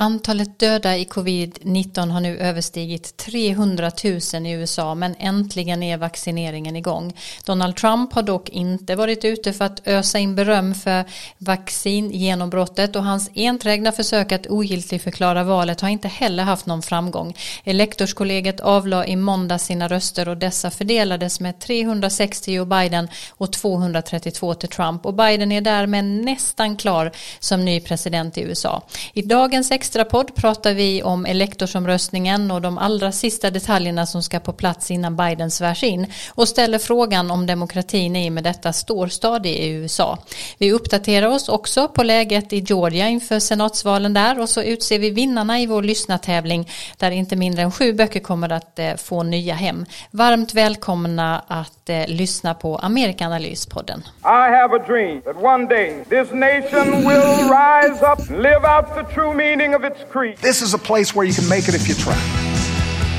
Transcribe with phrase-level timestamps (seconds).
[0.00, 3.90] Antalet döda i covid-19 har nu överstigit 300
[4.32, 7.16] 000 i USA men äntligen är vaccineringen igång.
[7.44, 11.04] Donald Trump har dock inte varit ute för att ösa in beröm för
[11.38, 17.36] vaccingenombrottet och hans enträgna försök att ogiltigförklara valet har inte heller haft någon framgång.
[17.64, 24.54] Elektorskollegiet avlade i måndag sina röster och dessa fördelades med 360 Joe Biden och 232
[24.54, 28.82] till Trump och Biden är därmed nästan klar som ny president i USA.
[29.12, 34.52] I dagens extrapodd pratar vi om elektorsomröstningen och de allra sista detaljerna som ska på
[34.52, 39.50] plats innan Biden svärs in och ställer frågan om demokratin i med detta står stadig
[39.50, 40.18] i USA.
[40.58, 45.10] Vi uppdaterar oss också på läget i Georgia inför senatsvalen där och så utser vi
[45.10, 49.54] vinnarna i vår lyssnartävling där inte mindre än sju böcker kommer att eh, få nya
[49.54, 49.86] hem.
[50.10, 54.02] Varmt välkomna att eh, lyssna på Amerikanalyspodden.
[54.22, 58.86] I have a dream that one day this nation will rise up and live out
[58.94, 60.36] the true meaning of its creed.
[60.38, 62.16] This is a place where you can make it if you try.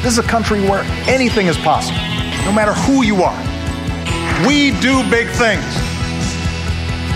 [0.04, 1.97] This is a country where anything is possible,
[2.44, 3.39] no matter who you are.
[4.45, 5.64] We do big things.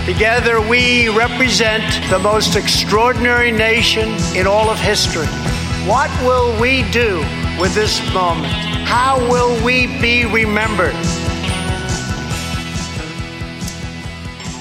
[0.06, 5.26] Together, we represent the most extraordinary nation in all of history.
[5.86, 7.18] What will we do
[7.60, 8.52] with this moment?
[8.86, 10.94] How will we be remembered?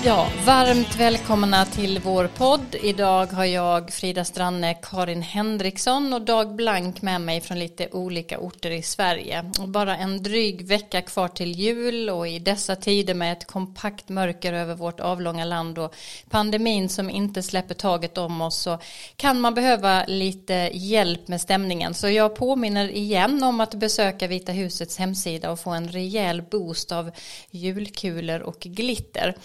[0.06, 2.76] Ja, varmt välkomna till vår podd.
[2.82, 8.40] Idag har jag Frida Stranne, Karin Henriksson och Dag Blank med mig från lite olika
[8.40, 9.52] orter i Sverige.
[9.60, 14.10] Och bara en dryg vecka kvar till jul och i dessa tider med ett kompakt
[14.10, 15.96] mörker över vårt avlånga land och
[16.30, 18.80] pandemin som inte släpper taget om oss så
[19.16, 21.94] kan man behöva lite hjälp med stämningen.
[21.94, 26.92] Så jag påminner igen om att besöka Vita husets hemsida och få en rejäl boost
[26.92, 27.12] av
[27.52, 29.36] julkulor och glitter.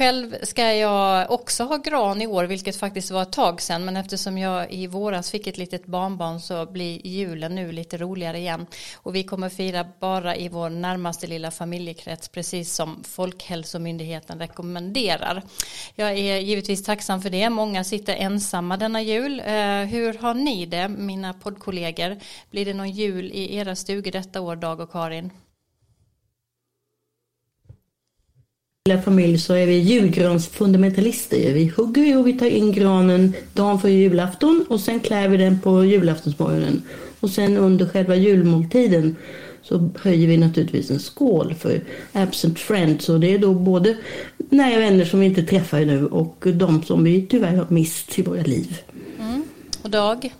[0.00, 3.84] Själv ska jag också ha gran i år, vilket faktiskt var ett tag sedan.
[3.84, 8.38] Men eftersom jag i våras fick ett litet barnbarn så blir julen nu lite roligare
[8.38, 8.66] igen.
[8.94, 15.42] Och vi kommer fira bara i vår närmaste lilla familjekrets, precis som Folkhälsomyndigheten rekommenderar.
[15.94, 17.50] Jag är givetvis tacksam för det.
[17.50, 19.40] Många sitter ensamma denna jul.
[19.40, 22.16] Eh, hur har ni det, mina poddkollegor?
[22.50, 25.30] Blir det någon jul i era stugor detta år, Dag och Karin?
[28.88, 31.54] Lilla familj så är vi julgransfundamentalister.
[31.54, 35.60] Vi hugger och vi tar in granen dagen för julafton och sen klär vi den
[35.60, 36.82] på julaftonsmorgonen.
[37.20, 39.16] Och sen under själva julmåltiden
[39.62, 43.08] så höjer vi naturligtvis en skål för absent friends.
[43.08, 43.96] Och det är då både
[44.38, 48.22] nära vänner som vi inte träffar nu och de som vi tyvärr har mist i
[48.22, 48.78] våra liv.
[49.18, 49.42] Mm.
[49.82, 50.34] Och Dag?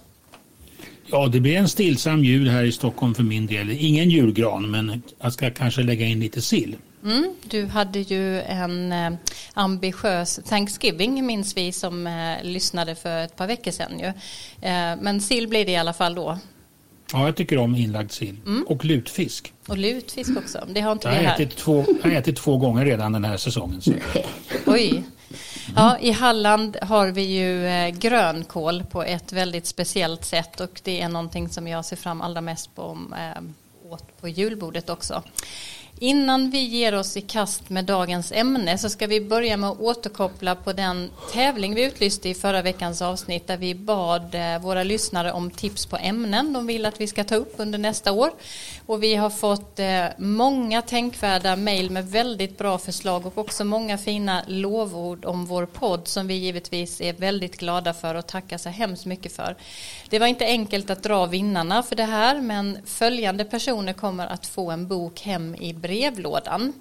[1.07, 3.71] Ja, det blir en stillsam jul här i Stockholm för min del.
[3.71, 6.77] Ingen julgran, men jag ska kanske lägga in lite sill.
[7.05, 9.13] Mm, du hade ju en eh,
[9.55, 14.07] ambitiös Thanksgiving minns vi som eh, lyssnade för ett par veckor sedan ju.
[14.69, 16.39] Eh, men sill blir det i alla fall då.
[17.13, 18.37] Ja, jag tycker om inlagd sill.
[18.47, 18.63] Mm.
[18.69, 19.53] Och lutfisk.
[19.69, 20.67] Och lutfisk också.
[20.69, 21.35] Det har inte jag vi här.
[21.35, 23.81] Ätit två, jag har ätit två gånger redan den här säsongen.
[23.81, 23.93] Så.
[24.67, 25.05] Oj.
[25.77, 31.09] Ja, i Halland har vi ju grönkål på ett väldigt speciellt sätt och det är
[31.09, 33.43] någonting som jag ser fram allra mest på, eh,
[33.91, 35.23] åt på julbordet också.
[36.03, 39.81] Innan vi ger oss i kast med dagens ämne så ska vi börja med att
[39.81, 44.83] återkoppla på den tävling vi utlyste i förra veckans avsnitt där vi bad eh, våra
[44.83, 48.31] lyssnare om tips på ämnen de vill att vi ska ta upp under nästa år.
[48.87, 53.99] Och vi har fått eh, många tänkvärda mejl med väldigt bra förslag och också många
[53.99, 58.69] fina lovord om vår podd som vi givetvis är väldigt glada för och tackar så
[58.69, 59.57] hemskt mycket för.
[60.09, 64.47] Det var inte enkelt att dra vinnarna för det här men följande personer kommer att
[64.47, 66.73] få en bok hem i brevlådan.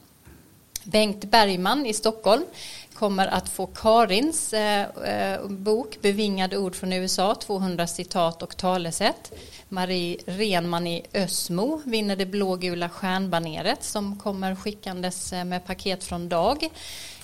[0.84, 2.44] Bengt Bergman i Stockholm
[2.94, 9.32] kommer att få Karins eh, eh bok Bevingade ord från USA, 200 citat och talesätt.
[9.70, 16.30] Marie Renman i Ösmo vinner det blågula stjärnbaneret som kommer skickandes eh, med paket från
[16.30, 16.70] Dag.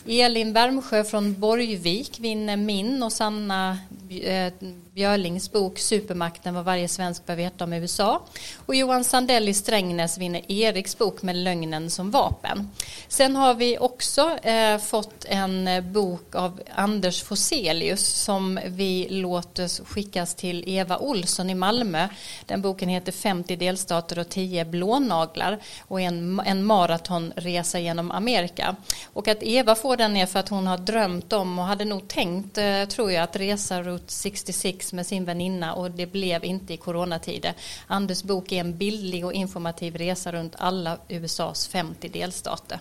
[0.07, 3.77] Elin Värmsjö från Borgvik vinner min och Sanna
[4.09, 4.53] eh,
[4.95, 8.21] Björlings bok Supermakten vad varje svensk bör veta om USA.
[8.65, 12.71] Och Johan Sandell i Strängnäs vinner Eriks bok med lögnen som vapen.
[13.07, 19.85] Sen har vi också eh, fått en eh, bok av Anders Foselius som vi låter
[19.85, 22.07] skickas till Eva Olsson i Malmö.
[22.45, 28.75] Den boken heter 50 delstater och 10 blånaglar och är en, en maratonresa genom Amerika.
[29.13, 32.07] Och att Eva får den är för att hon har drömt om och hade nog
[32.07, 36.73] tänkt, eh, tror jag, att resa Route 66 med sin väninna och det blev inte
[36.73, 37.53] i coronatider.
[37.87, 42.79] Anders bok är en bildlig och informativ resa runt alla USAs 50 delstater.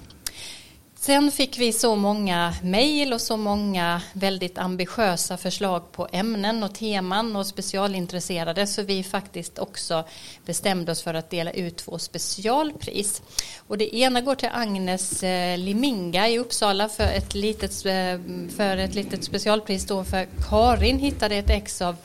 [1.07, 6.75] Sen fick vi så många mejl och så många väldigt ambitiösa förslag på ämnen och
[6.75, 10.05] teman och specialintresserade så vi faktiskt också
[10.47, 13.23] bestämde oss för att dela ut två specialpris.
[13.67, 18.21] Och det ena går till Agnes eh, Liminga i Uppsala för ett litet, eh,
[18.57, 21.97] för ett litet specialpris då för Karin hittade ett ex av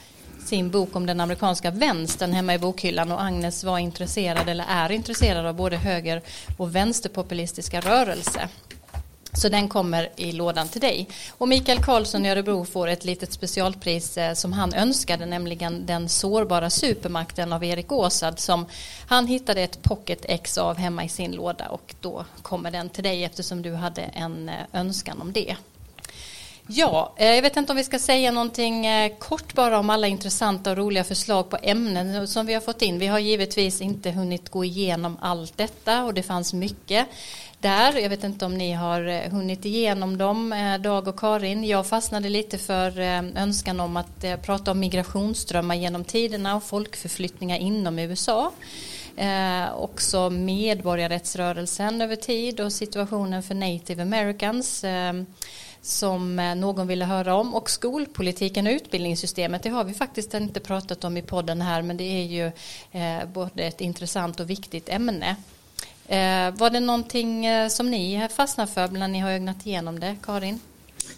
[0.45, 4.92] sin bok om den amerikanska vänstern hemma i bokhyllan och Agnes var intresserad eller är
[4.92, 6.22] intresserad av både höger
[6.57, 8.48] och vänsterpopulistiska rörelser.
[9.34, 11.08] Så den kommer i lådan till dig.
[11.38, 16.10] Och Mikael Karlsson i Örebro får ett litet specialpris eh, som han önskade, nämligen Den
[16.10, 18.66] sårbara supermakten av Erik Åsad som
[19.08, 23.04] han hittade ett pocket X av hemma i sin låda och då kommer den till
[23.04, 25.56] dig eftersom du hade en eh, önskan om det.
[26.68, 28.86] Ja, eh, jag vet inte om vi ska säga någonting
[29.20, 33.00] kort bara om alla intressanta och roliga förslag på ämnen som vi har fått in.
[33.00, 37.08] Vi har givetvis inte hunnit gå igenom allt detta och det fanns mycket
[37.59, 37.97] där.
[37.97, 41.63] Jag vet inte om ni har eh, hunnit igenom dem, eh, Dag och Karin.
[41.63, 47.57] Jag fastnade lite för eh, önskan om att prata om migrationsströmmar genom tiderna och folkförflyttningar
[47.57, 48.51] inom USA.
[49.19, 55.13] Eh, också medborgarrättsrörelsen över tid och situationen för native americans eh,
[55.81, 61.03] som någon ville höra om och skolpolitiken och utbildningssystemet det har vi faktiskt inte pratat
[61.03, 62.45] om i podden här men det är ju
[62.91, 65.35] eh, både ett intressant och viktigt ämne.
[66.09, 70.15] Eh, var det någonting eh, som ni fastnade för när ni har ögnat igenom det,
[70.23, 70.59] Karin?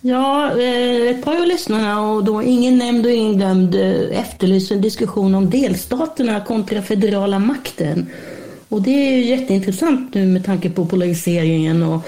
[0.01, 4.75] Ja, eh, ett par av lyssnarna och då ingen nämnd och ingen glömd eh, efterlyser
[4.75, 8.07] en diskussion om delstaterna kontra federala makten.
[8.69, 12.01] Och det är ju jätteintressant nu med tanke på polariseringen och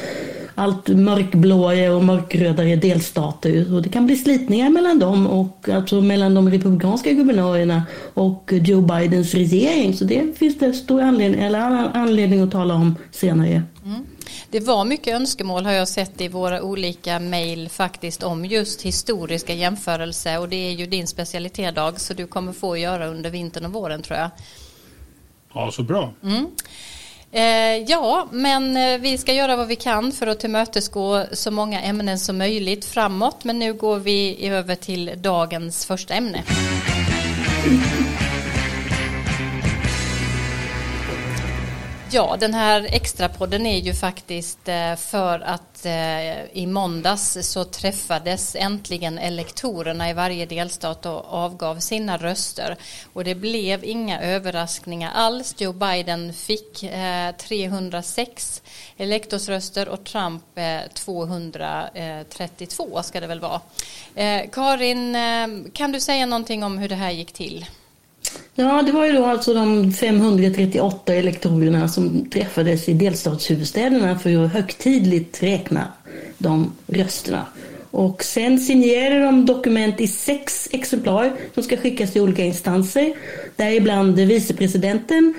[0.55, 3.73] allt mörkblåare och mörkrödare delstater.
[3.73, 7.83] Och det kan bli slitningar mellan dem och alltså mellan de republikanska guvernörerna
[8.13, 9.93] och Joe Bidens regering.
[9.93, 11.59] Så det finns det stor anledning, eller
[11.93, 13.63] anledning att tala om senare.
[13.85, 14.05] Mm.
[14.49, 19.53] Det var mycket önskemål har jag sett i våra olika mejl faktiskt om just historiska
[19.53, 23.65] jämförelser och det är ju din specialitet Dag så du kommer få göra under vintern
[23.65, 24.29] och våren tror jag.
[25.53, 26.13] Ja, så bra.
[26.23, 26.47] Mm.
[27.35, 31.81] Eh, ja, men eh, vi ska göra vad vi kan för att tillmötesgå så många
[31.81, 33.43] ämnen som möjligt framåt.
[33.43, 36.43] Men nu går vi över till dagens första ämne.
[42.11, 48.55] Ja, den här extrapodden är ju faktiskt eh, för att eh, i måndags så träffades
[48.55, 52.77] äntligen elektorerna i varje delstat och avgav sina röster.
[53.13, 55.55] Och det blev inga överraskningar alls.
[55.57, 58.61] Joe Biden fick eh, 306
[58.97, 63.61] elektorsröster och Trump eh, 232 ska det väl vara.
[64.15, 65.17] Eh, Karin,
[65.73, 67.65] kan du säga någonting om hur det här gick till?
[68.55, 74.53] Ja, det var ju då alltså de 538 elektorerna som träffades i delstatshuvudstäderna för att
[74.53, 75.87] högtidligt räkna
[76.37, 77.45] de rösterna.
[77.91, 83.13] Och sen signerade de dokument i sex exemplar som ska skickas till olika instanser.
[83.55, 85.33] Däribland vicepresidenten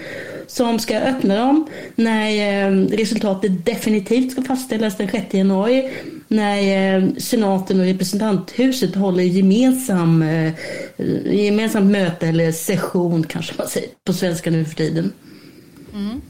[0.47, 5.91] som ska öppna dem när eh, resultatet definitivt ska fastställas den 6 januari
[6.29, 10.53] när eh, senaten och representanthuset håller gemensam, eh,
[11.25, 15.13] gemensamt möte eller session kanske man säger på svenska nu för tiden.
[15.93, 16.21] Mm.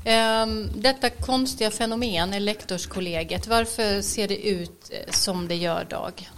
[0.00, 6.28] Um, detta konstiga fenomen, elektorskollegiet, varför ser det ut som det gör Dag?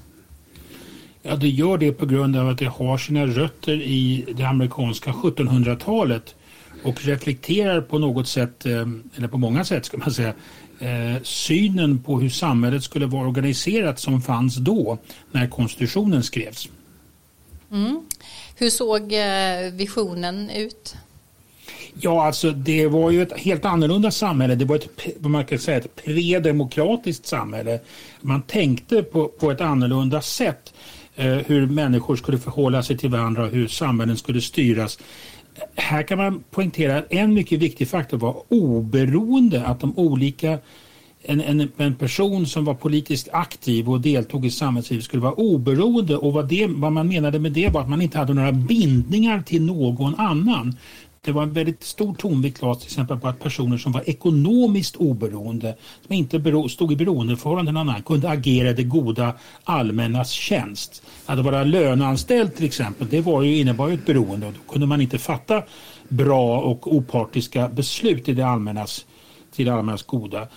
[1.23, 5.13] Ja, det gör det på grund av att det har sina rötter i det amerikanska
[5.13, 6.35] 1700-talet
[6.83, 8.67] och reflekterar på något sätt,
[9.17, 10.35] eller på många sätt ska man säga,
[10.83, 14.99] eh, synen på hur samhället skulle vara organiserat som fanns då
[15.33, 16.69] när konstitutionen skrevs.
[17.71, 18.01] Mm.
[18.57, 20.97] Hur såg eh, visionen ut?
[22.01, 24.55] Ja, alltså det var ju ett helt annorlunda samhälle.
[24.55, 27.81] Det var ett, vad man kan säga, ett predemokratiskt samhälle.
[28.21, 30.75] Man tänkte på, på ett annorlunda sätt
[31.17, 34.99] eh, hur människor skulle förhålla sig till varandra och hur samhällen skulle styras
[35.77, 40.59] här kan man poängtera att en mycket viktig faktor var oberoende, att de olika
[41.25, 46.17] en, en, en, person som var politiskt aktiv och deltog i samhällslivet skulle vara oberoende
[46.17, 49.43] och vad, det, vad man menade med det var att man inte hade några bindningar
[49.43, 50.77] till någon annan.
[51.25, 55.77] Det var en väldigt stor tonvikt till exempel på att personer som var ekonomiskt oberoende,
[56.07, 60.31] som inte bero, stod i beroendeförhållande till någon annan, kunde agera i det goda allmännas
[60.31, 61.03] tjänst.
[61.27, 64.87] Att vara löneanställd till exempel, det var ju, innebar ju ett beroende och då kunde
[64.87, 65.63] man inte fatta
[66.09, 69.07] bra och opartiska beslut i det allmännas,
[69.55, 70.49] till det allmännas goda.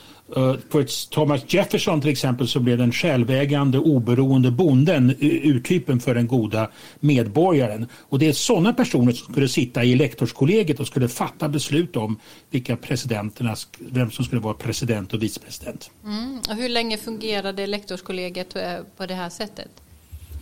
[0.69, 6.27] På ett Thomas Jefferson till exempel så blev den självägande oberoende bonden urtypen för den
[6.27, 7.87] goda medborgaren.
[8.09, 12.19] Och det är sådana personer som skulle sitta i elektorskollegiet och skulle fatta beslut om
[12.49, 15.91] vilka presidenterna, vem som skulle vara president och vicepresident.
[16.03, 16.39] Mm.
[16.49, 18.55] Och hur länge fungerade elektorskollegiet
[18.97, 19.69] på det här sättet?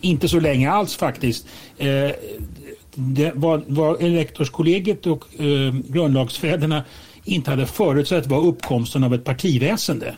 [0.00, 1.46] Inte så länge alls faktiskt.
[1.78, 2.10] Eh,
[2.94, 6.84] det var, var elektorskollegiet och eh, grundlagsfäderna
[7.24, 10.16] inte hade förutsett var uppkomsten av ett partiväsende.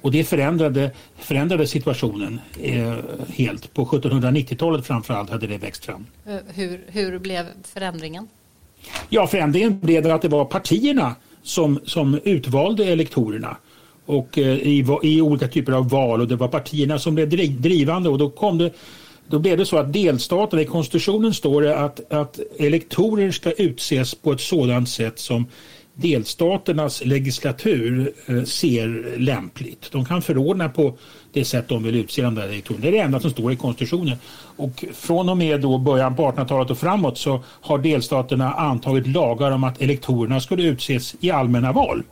[0.00, 2.94] Och det förändrade, förändrade situationen eh,
[3.28, 3.74] helt.
[3.74, 6.06] På 1790-talet framförallt hade det växt fram.
[6.26, 8.28] Eh, hur, hur blev förändringen?
[9.08, 13.56] Ja, förändringen blev att det var partierna som, som utvalde elektorerna
[14.06, 17.28] och eh, i, i olika typer av val och det var partierna som blev
[17.60, 18.72] drivande och då kom det
[19.30, 24.14] då blev det så att delstaterna, i konstitutionen står det att, att elektorer ska utses
[24.14, 25.46] på ett sådant sätt som
[26.00, 29.92] delstaternas legislatur eh, ser lämpligt.
[29.92, 30.98] De kan förordna på
[31.32, 32.82] det sätt de vill utse de där elektorerna.
[32.82, 34.16] Det är det enda som står i konstitutionen.
[34.56, 39.50] Och från och med då början på 1800-talet och framåt så har delstaterna antagit lagar
[39.50, 42.02] om att elektorerna skulle utses i allmänna val.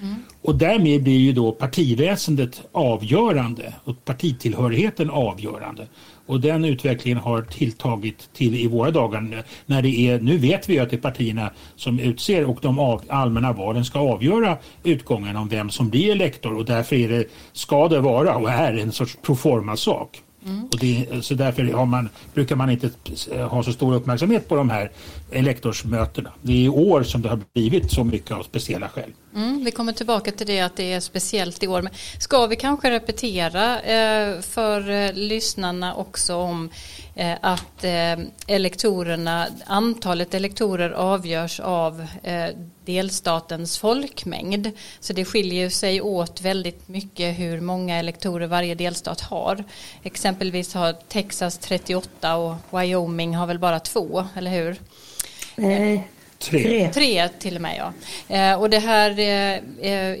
[0.00, 0.14] Mm.
[0.42, 5.86] Och därmed blir ju då partiväsendet avgörande och partitillhörigheten avgörande.
[6.26, 9.44] Och den utvecklingen har tilltagit till i våra dagar.
[9.66, 13.02] När det är, nu vet vi att det är partierna som utser och de av,
[13.08, 17.88] allmänna valen ska avgöra utgången om vem som blir elektor och därför är det, ska
[17.88, 20.22] det vara och är en sorts proforma-sak.
[20.46, 20.64] Mm.
[20.64, 22.90] Och det, så därför man, brukar man inte
[23.50, 24.90] ha så stor uppmärksamhet på de här
[25.32, 26.32] elektorsmötena.
[26.42, 29.12] Det är i år som det har blivit så mycket av speciella skäl.
[29.34, 31.82] Mm, vi kommer tillbaka till det att det är speciellt i år.
[31.82, 36.70] Men ska vi kanske repetera eh, för eh, lyssnarna också om
[37.14, 42.48] eh, att eh, elektorerna, antalet elektorer avgörs av eh,
[42.84, 44.70] delstatens folkmängd.
[45.00, 49.64] Så det skiljer sig åt väldigt mycket hur många elektorer varje delstat har.
[50.02, 54.76] Exempelvis har Texas 38 och Wyoming har väl bara två, eller hur?
[55.56, 56.08] Nej,
[56.42, 56.90] Tre.
[56.94, 57.92] Tre till och med ja.
[58.36, 59.60] Eh, och det här eh,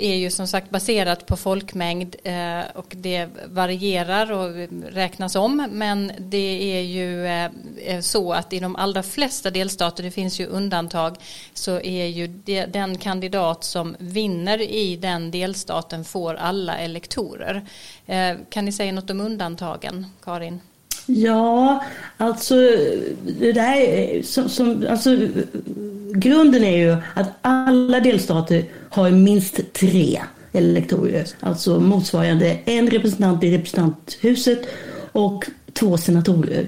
[0.00, 6.12] är ju som sagt baserat på folkmängd eh, och det varierar och räknas om men
[6.18, 11.16] det är ju eh, så att i de allra flesta delstater, det finns ju undantag,
[11.54, 12.26] så är ju
[12.68, 17.66] den kandidat som vinner i den delstaten får alla elektorer.
[18.06, 20.60] Eh, kan ni säga något om undantagen, Karin?
[21.06, 21.84] Ja,
[22.16, 22.54] alltså
[23.40, 25.16] det där som, som, alltså,
[26.14, 30.20] grunden är ju att alla delstater har minst tre
[30.52, 34.62] elektorer, alltså motsvarande en representant i representanthuset
[35.12, 36.66] och två senatorer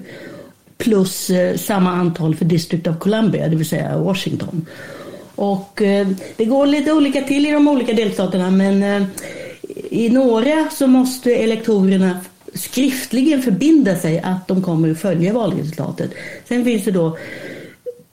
[0.77, 4.65] plus eh, samma antal för District of Columbia, det vill säga Washington.
[5.35, 9.07] Och eh, det går lite olika till i de olika delstaterna men eh,
[9.89, 12.19] i några så måste elektorerna
[12.55, 16.11] skriftligen förbinda sig att de kommer att följa valresultatet.
[16.47, 17.17] Sen finns det då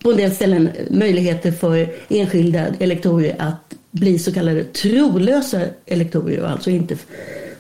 [0.03, 6.51] på en del ställen möjligheter för enskilda elektorer att bli så kallade trolösa elektorer och
[6.51, 6.97] alltså inte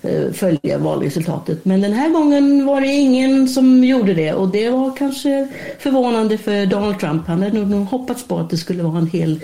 [0.02, 1.64] eh, följa valresultatet.
[1.64, 5.48] Men den här gången var det ingen som gjorde det och det var kanske
[5.78, 7.26] förvånande för Donald Trump.
[7.26, 9.40] Han hade nog hoppats på att det skulle vara en hel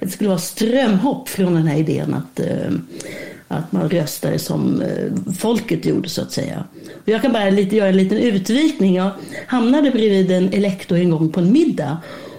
[0.00, 2.70] det skulle vara strömhopp från den här idén att eh,
[3.48, 6.64] att man röstade som eh, folket gjorde så att säga.
[7.04, 8.94] Jag kan bara lite, göra en liten utvikning.
[8.94, 9.10] Jag
[9.46, 11.98] hamnade bredvid en elektor en gång på en middag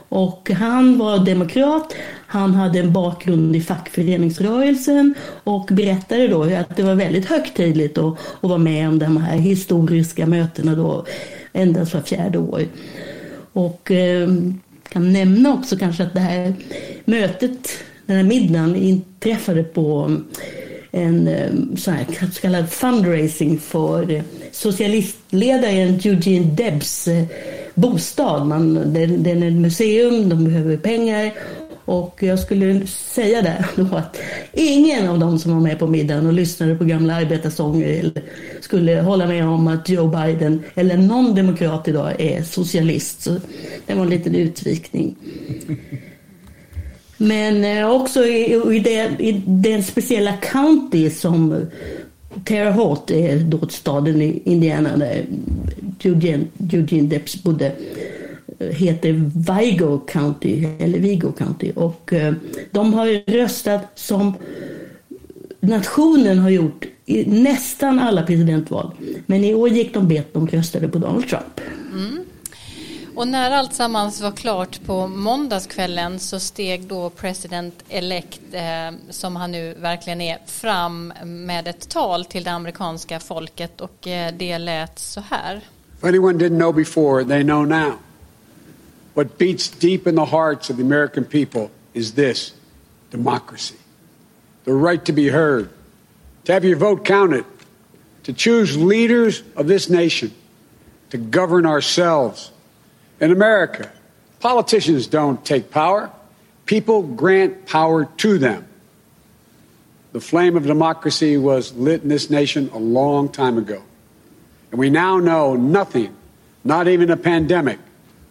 [0.10, 1.96] och han var demokrat,
[2.28, 8.14] han hade en bakgrund i fackföreningsrörelsen och berättade då att det var väldigt högtidligt att,
[8.42, 11.06] att vara med om de här historiska mötena då
[11.54, 12.64] endast var fjärde år.
[13.54, 14.30] Och eh,
[14.90, 16.54] kan nämna också kanske att det här
[17.06, 17.70] mötet,
[18.06, 20.18] den här middagen inträffade på
[20.92, 27.26] en eh, så, här, så kallad fundraising för eh, socialistledaren Eugene Debs eh,
[27.76, 28.48] bostad.
[28.48, 31.32] Man, det, den är ett museum, de behöver pengar
[31.88, 34.18] och jag skulle säga där då att
[34.54, 38.12] ingen av dem som var med på middagen och lyssnade på gamla arbetarsånger
[38.62, 43.22] skulle hålla med om att Joe Biden eller någon demokrat idag är socialist.
[43.22, 43.36] Så
[43.86, 45.16] det var en liten utvikning.
[47.18, 51.60] Men eh, också i, i, den, i den speciella county som eh,
[52.44, 55.26] Terre Haute är då staden i Indiana där
[56.04, 57.72] Eugene, Eugene Depps bodde
[58.60, 61.72] eh, heter Vigo County, eller Vigo County.
[61.76, 62.14] Och
[62.72, 64.34] de har röstat som
[65.60, 68.92] nationen har gjort i nästan alla presidentval.
[69.26, 71.62] Men i år gick de bet, de röstade på Donald Trump.
[71.94, 72.27] Mm.
[73.18, 79.36] Och när allt sammans var klart på måndagskvällen så steg då president elect, eh, som
[79.36, 84.58] han nu verkligen är, fram med ett tal till det amerikanska folket och eh, det
[84.58, 85.56] lät så här.
[85.98, 87.94] If anyone didn't know before, they know now.
[89.14, 92.54] What beats deep in the hearts of the American people is this
[93.12, 93.78] democracy.
[94.66, 95.70] The right to be heard,
[96.44, 97.44] to have your vote counted,
[98.24, 100.32] to choose leaders of this nation,
[101.10, 102.52] to govern ourselves
[103.20, 103.92] in America,
[104.40, 106.12] politicians don't take power,
[106.66, 108.68] people grant power to them.
[110.14, 113.84] The flame of democracy was lit in this nation a long time ago.
[114.72, 116.16] And we now know nothing,
[116.64, 117.80] not even a pandemic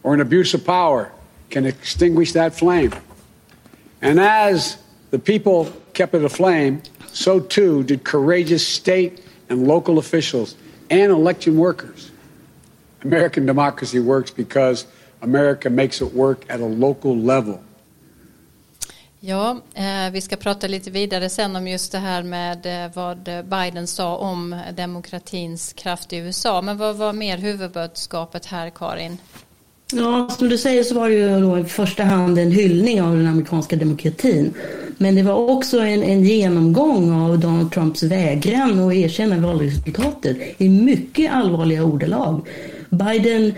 [0.02, 1.12] or an abuse of power,
[1.50, 2.92] can extinguish that flame.
[4.02, 4.78] And as
[5.10, 10.54] the people kept it aflame, so too did courageous state and local officials
[10.90, 12.10] and election workers.
[13.04, 14.86] American democracy works because
[15.20, 17.58] America makes it work at a local level.
[19.20, 23.44] Ja, eh, vi ska prata lite vidare sen om just det här med eh, vad
[23.44, 26.62] Biden sa om demokratins kraft i USA.
[26.62, 29.18] Men vad var mer huvudbudskapet här, Karin?
[29.92, 33.16] Ja, som du säger så var det ju då i första hand en hyllning av
[33.16, 34.54] den amerikanska demokratin.
[34.98, 40.68] Men det var också en, en genomgång av Donald Trumps vägran att erkänna valresultatet i
[40.68, 42.48] mycket allvarliga ordalag.
[42.90, 43.54] Biden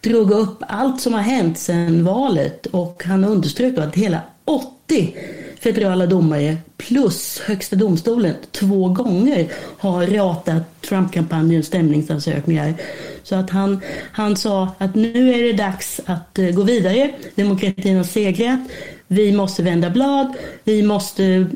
[0.00, 5.16] drog upp allt som har hänt sedan valet och han underströk att hela 80
[5.60, 12.74] federala domare plus Högsta domstolen två gånger har ratat Trump-kampanjens stämningsansökningar.
[13.22, 13.80] Så att han,
[14.12, 17.10] han sa att nu är det dags att eh, gå vidare.
[17.34, 18.60] Demokratin har segrat.
[19.06, 20.34] Vi måste vända blad.
[20.64, 21.46] Vi måste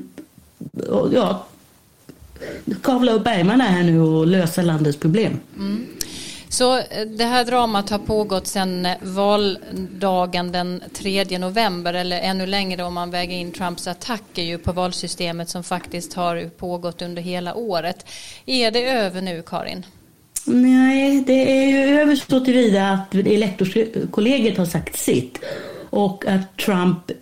[1.13, 1.47] ja,
[2.83, 5.41] kavla upp ärmarna här nu och lösa landets problem.
[5.57, 5.87] Mm.
[6.53, 12.47] Så eh, det här dramat har pågått sedan eh, valdagen den 3 november eller ännu
[12.47, 17.23] längre om man väger in Trumps attacker ju på valsystemet som faktiskt har pågått under
[17.23, 18.07] hela året.
[18.47, 19.87] Är det över nu Karin?
[20.45, 25.39] Nej, det är ju över så tillvida att elektorskollegiet har sagt sitt
[25.91, 27.17] och att Trump eh,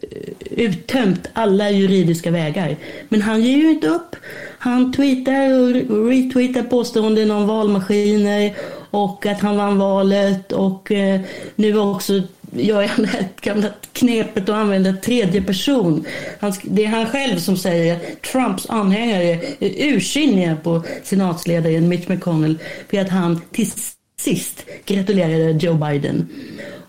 [0.50, 2.76] uttömt alla juridiska vägar.
[3.08, 4.16] Men han ger ju inte upp.
[4.58, 5.68] Han tweetar och
[6.08, 8.54] retweetar påståenden om valmaskiner
[8.90, 11.20] och att han vann valet och eh,
[11.56, 16.04] nu också gör han det gamla knepet att använda tredje person.
[16.40, 19.24] Han, det är han själv som säger att Trumps anhängare
[19.60, 22.58] är ursinniga på senatsledaren Mitch McConnell
[22.90, 23.72] för att han till
[24.20, 26.28] sist gratulerade Joe Biden.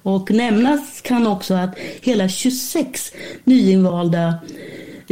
[0.03, 4.35] Och nämnas kan också att hela 26 nyinvalda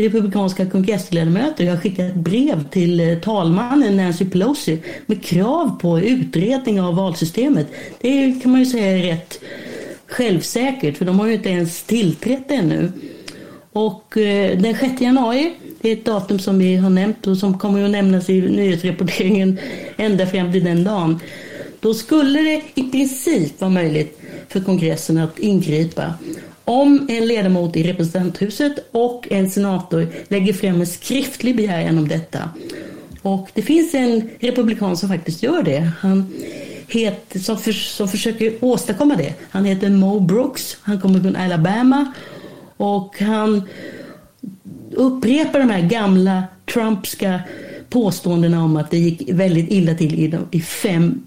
[0.03, 6.95] republikanska kongressledamöter har skickat brev till eh, talmannen Nancy Pelosi med krav på utredning av
[6.95, 7.67] valsystemet.
[8.01, 9.39] Det kan man ju säga är rätt
[10.07, 12.91] självsäkert för de har ju inte ens tillträtt ännu.
[13.71, 17.59] Och eh, den 6 januari, det är ett datum som vi har nämnt och som
[17.59, 19.59] kommer att nämnas i nyhetsrapporteringen
[19.97, 21.19] ända fram till den dagen.
[21.79, 26.13] Då skulle det i princip vara möjligt för kongressen att ingripa
[26.69, 32.49] om en ledamot i representanthuset och en senator lägger fram en skriftlig begäran om detta.
[33.21, 35.91] Och det finns en republikan som faktiskt gör det.
[35.99, 36.33] Han
[36.87, 39.33] heter, som, för, som försöker åstadkomma det.
[39.49, 40.77] Han heter Mo Brooks.
[40.81, 42.13] Han kommer från Alabama.
[42.77, 43.63] Och han
[44.91, 47.41] upprepar de här gamla Trumpska
[47.89, 51.23] påståendena om att det gick väldigt illa till i fem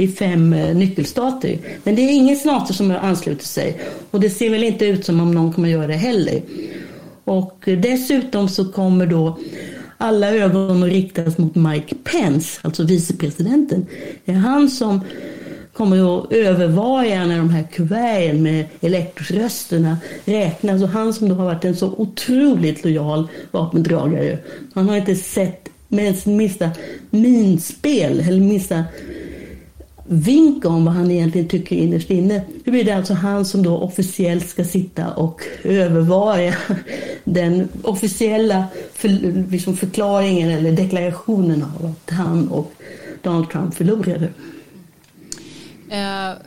[0.00, 1.58] i fem eh, nyckelstater.
[1.84, 5.04] Men det är ingen senator som har anslutit sig och det ser väl inte ut
[5.04, 6.42] som om någon kommer göra det heller.
[7.24, 9.38] Och dessutom så kommer då
[9.98, 13.86] alla ögon att riktas mot Mike Pence, alltså vicepresidenten.
[14.24, 15.00] Det är han som
[15.72, 21.44] kommer att övervara när de här kuverten med elektorsrösterna räknas och han som då har
[21.44, 24.38] varit en så otroligt lojal vapendragare.
[24.74, 26.70] Han har inte sett med minsta
[27.10, 28.84] minspel eller minsta
[30.12, 32.42] vink om vad han egentligen tycker innerst inne.
[32.64, 36.54] Nu blir det alltså han som då officiellt ska sitta och övervara
[37.24, 39.08] den officiella för,
[39.50, 42.72] liksom förklaringen eller deklarationen av att han och
[43.22, 44.28] Donald Trump förlorade.
[45.92, 46.42] Uh.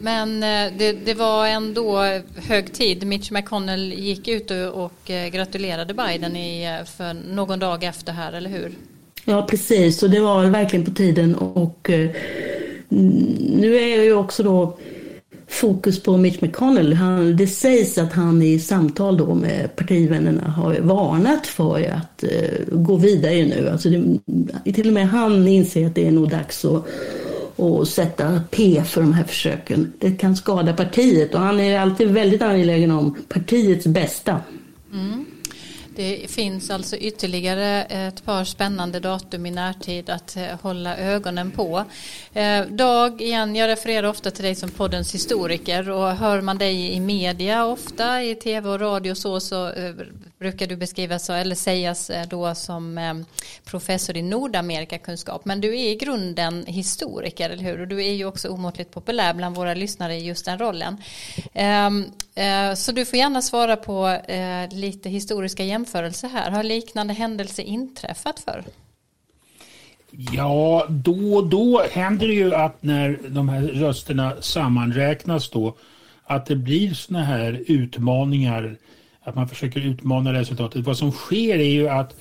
[0.00, 2.02] Men eh, det, det, var ändå
[2.36, 3.06] hög tid.
[3.06, 8.50] Mitch McConnell gick ut och eh, gratulerade Biden i, för någon dag efter här, eller
[8.50, 8.72] hur?
[9.24, 10.02] Ja, precis.
[10.02, 11.34] Och det var verkligen på tiden.
[11.34, 11.90] Och
[12.90, 13.14] Mm,
[13.60, 14.78] nu är ju också då
[15.48, 16.92] fokus på Mitch McConnell.
[16.92, 22.64] Han, det sägs att han i samtal då med partivännerna har varnat för att eh,
[22.72, 23.68] gå vidare nu.
[23.68, 26.86] Alltså det, till och med han inser att det är nog dags att,
[27.56, 29.92] och sätta P för de här försöken.
[29.98, 34.40] Det kan skada partiet och han är alltid väldigt angelägen om partiets bästa.
[34.92, 35.24] Mm.
[35.98, 41.84] Det finns alltså ytterligare ett par spännande datum i närtid att eh, hålla ögonen på.
[42.32, 46.92] Eh, Dag, igen, jag refererar ofta till dig som poddens historiker och hör man dig
[46.92, 49.94] i media ofta, i tv och radio och så, så eh,
[50.38, 53.14] brukar du beskrivas eller sägas eh, då som eh,
[53.64, 55.44] professor i Nordamerikakunskap.
[55.44, 57.80] Men du är i grunden historiker, eller hur?
[57.80, 60.96] Och du är ju också omåttligt populär bland våra lyssnare i just den rollen.
[61.52, 64.18] Ehm, eh, så du får gärna svara på
[64.70, 66.50] lite historiska jämförelser här.
[66.50, 68.64] Har liknande händelser inträffat förr?
[70.10, 75.76] Ja, då och då händer det ju att när de här rösterna sammanräknas då
[76.24, 78.76] att det blir såna här utmaningar,
[79.28, 80.86] att man försöker utmana resultatet.
[80.86, 82.14] Vad som sker är ju att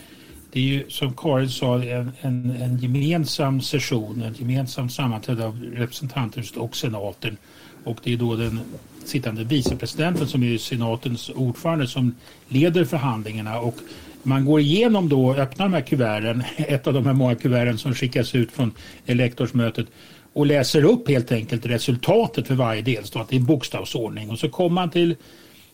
[0.52, 5.62] det är ju som Karin sa en, en, en gemensam session, en gemensam sammanträde av
[5.74, 7.38] representanter och senaten.
[7.84, 8.60] Och det är då den
[9.06, 12.16] sittande vicepresidenten som är senatens ordförande som
[12.48, 13.60] leder förhandlingarna.
[13.60, 13.76] Och
[14.24, 17.94] man går igenom då, öppnar de här kuverten, ett av de här många kuverten som
[17.94, 18.72] skickas ut från
[19.06, 19.88] elektorsmötet
[20.34, 24.30] och läser upp helt enkelt resultatet för varje delstat i bokstavsordning.
[24.30, 25.16] Och så kommer man till,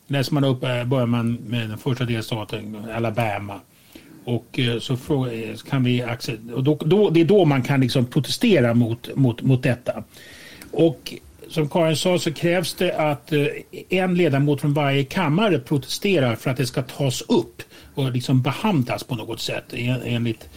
[0.07, 3.59] läser man upp, börjar man med den första delstaten Alabama
[4.25, 6.05] och eh, så så eh, kan vi
[6.53, 10.03] och då, då, det är då man kan liksom protestera mot, mot, mot detta.
[10.71, 11.13] Och
[11.47, 13.47] som Karin sa så krävs det att eh,
[13.89, 17.61] en ledamot från varje kammare protesterar för att det ska tas upp
[17.95, 19.73] och liksom behandlas på något sätt
[20.05, 20.49] enligt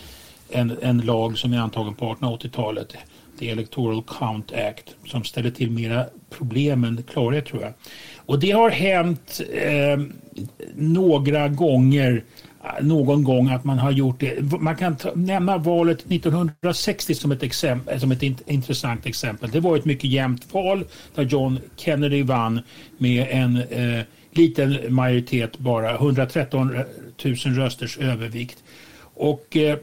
[0.51, 2.95] en, en lag som är antagen på 1880-talet.
[3.39, 6.05] The Electoral Count Act som ställer till mera
[6.39, 7.73] problem än klarhet tror jag.
[8.17, 10.01] Och det har hänt eh,
[10.75, 12.25] några gånger
[12.81, 14.53] någon gång att man har gjort det.
[14.61, 19.51] Man kan nämna valet 1960 som ett, exempel, som ett intressant exempel.
[19.51, 22.61] Det var ett mycket jämnt val där John Kennedy vann
[22.99, 26.77] med en eh, liten majoritet bara, 113
[27.25, 28.65] 000 rösters övervikt.
[29.15, 29.79] Och eh,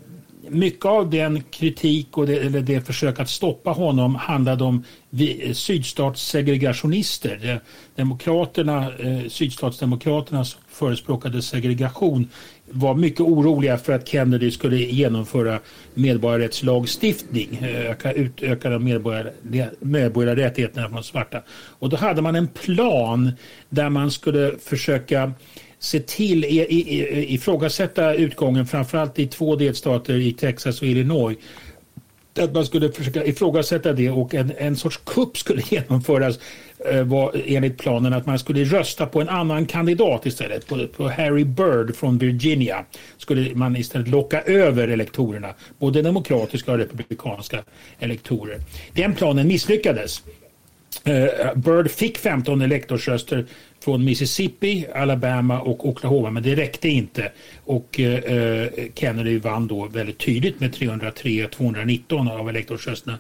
[0.50, 5.48] mycket av den kritik och det, eller det försök att stoppa honom handlade om vi,
[5.48, 7.50] eh, sydstatssegregationister.
[7.50, 7.58] Eh,
[7.96, 12.30] demokraterna, eh, sydstatsdemokraterna förespråkade segregation
[12.70, 15.60] var mycket oroliga för att Kennedy skulle genomföra
[15.94, 18.84] medborgarrättslagstiftning, eh, öka, utöka de
[19.80, 21.42] medborgerliga rättigheterna för de svarta.
[21.80, 23.32] Och då hade man en plan
[23.70, 25.32] där man skulle försöka
[25.84, 26.46] se till,
[27.30, 31.38] ifrågasätta utgången framförallt i två delstater i Texas och Illinois
[32.40, 36.40] att man skulle försöka ifrågasätta det och en, en sorts kupp skulle genomföras
[36.92, 40.68] eh, var enligt planen att man skulle rösta på en annan kandidat istället.
[40.68, 42.86] På, på, Harry Byrd från Virginia
[43.18, 47.64] skulle man istället locka över elektorerna, både demokratiska och republikanska
[48.00, 48.60] elektorer.
[48.94, 50.24] Den planen misslyckades.
[51.04, 53.46] Eh, Bird fick 15 elektorsröster
[53.84, 57.32] från Mississippi, Alabama och Oklahoma men det räckte inte.
[57.66, 63.18] Och eh, eh, Kennedy vann då väldigt tydligt med 303-219 av elektorsrösterna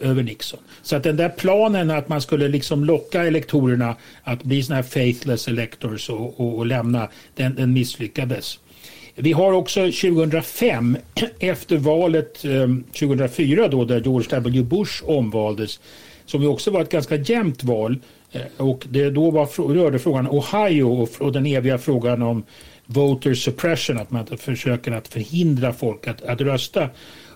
[0.00, 0.60] över Nixon.
[0.82, 4.82] Så att den där planen att man skulle liksom locka elektorerna att bli såna här
[4.82, 8.58] faithless electors och, och, och lämna, den, den misslyckades.
[9.14, 10.96] Vi har också 2005
[11.38, 15.80] efter valet eh, 2004 då där George W Bush omvaldes
[16.26, 17.98] som ju också var ett ganska jämnt val.
[18.32, 22.44] Eh, och det då var, rörde frågan Ohio och, den eviga frågan om
[22.86, 26.88] voter suppression, att man försöker att förhindra folk att, att rösta.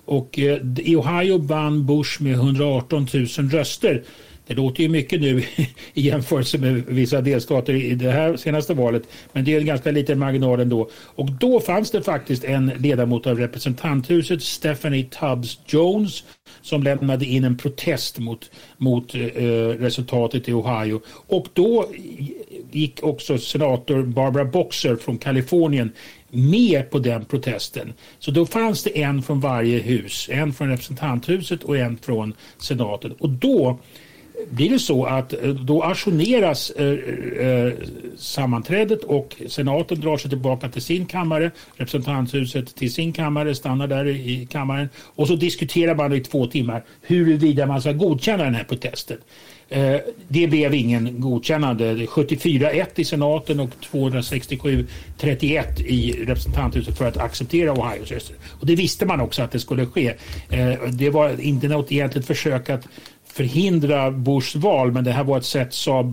[0.05, 4.03] Och eh, i Ohio vann Bush med 118 000 röster.
[4.48, 5.38] Det låter ju mycket nu
[5.94, 9.02] i jämförelse med vissa delstater i det här senaste valet.
[9.32, 10.90] Men det är en ganska liten marginal ändå.
[10.94, 16.24] Och då fanns det faktiskt en ledamot av representanthuset, Stephanie Tubbs Jones,
[16.62, 19.20] som lämnade in en protest mot, mot eh,
[19.78, 21.00] resultatet i Ohio.
[21.08, 21.88] Och då
[22.70, 25.92] gick också senator Barbara Boxer från Kalifornien
[26.30, 27.92] med på den protesten.
[28.18, 33.12] Så då fanns det en från varje hus, en från representanthuset och en från senaten.
[33.12, 33.78] Och då
[34.51, 36.98] blir det så att eh, då ajourneras eh,
[37.46, 37.72] eh,
[38.16, 44.07] sammanträdet och senaten drar sig tillbaka till sin kammare, representanthuset till sin kammare, stannar där
[44.07, 48.64] i kammaren och så diskuterar man i två timmar huruvida man ska godkänna den här
[48.64, 49.16] protesten.
[50.29, 51.94] Det blev ingen godkännande.
[51.94, 58.37] 74-1 i senaten och 267-31 i representanthuset för att acceptera Ohios röster.
[58.61, 60.14] Och det visste man också att det skulle ske.
[60.90, 62.88] Det var inte något egentligt försök att
[63.38, 66.12] förhindra Bushs val men det här var ett sätt, sa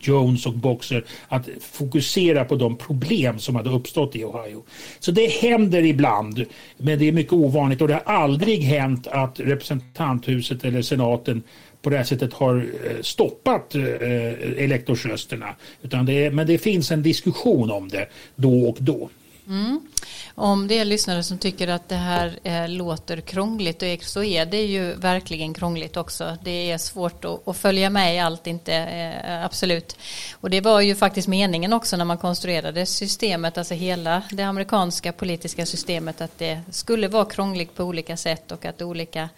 [0.00, 4.62] Jones och Boxer att fokusera på de problem som hade uppstått i Ohio.
[4.98, 6.44] Så det händer ibland,
[6.76, 11.42] men det är mycket ovanligt och det har aldrig hänt att representanthuset eller senaten
[11.82, 13.82] på det här sättet har eh, stoppat eh,
[14.64, 15.54] elektorsrösterna.
[15.82, 19.10] Utan det är, men det finns en diskussion om det då och då.
[19.48, 19.80] Mm.
[20.34, 24.46] Om det är lyssnare som tycker att det här eh, låter krångligt och så är
[24.46, 26.36] det ju verkligen krångligt också.
[26.42, 29.96] Det är svårt att, att följa med i allt, inte eh, absolut.
[30.32, 35.12] Och det var ju faktiskt meningen också när man konstruerade systemet, alltså hela det amerikanska
[35.12, 39.28] politiska systemet, att det skulle vara krångligt på olika sätt och att olika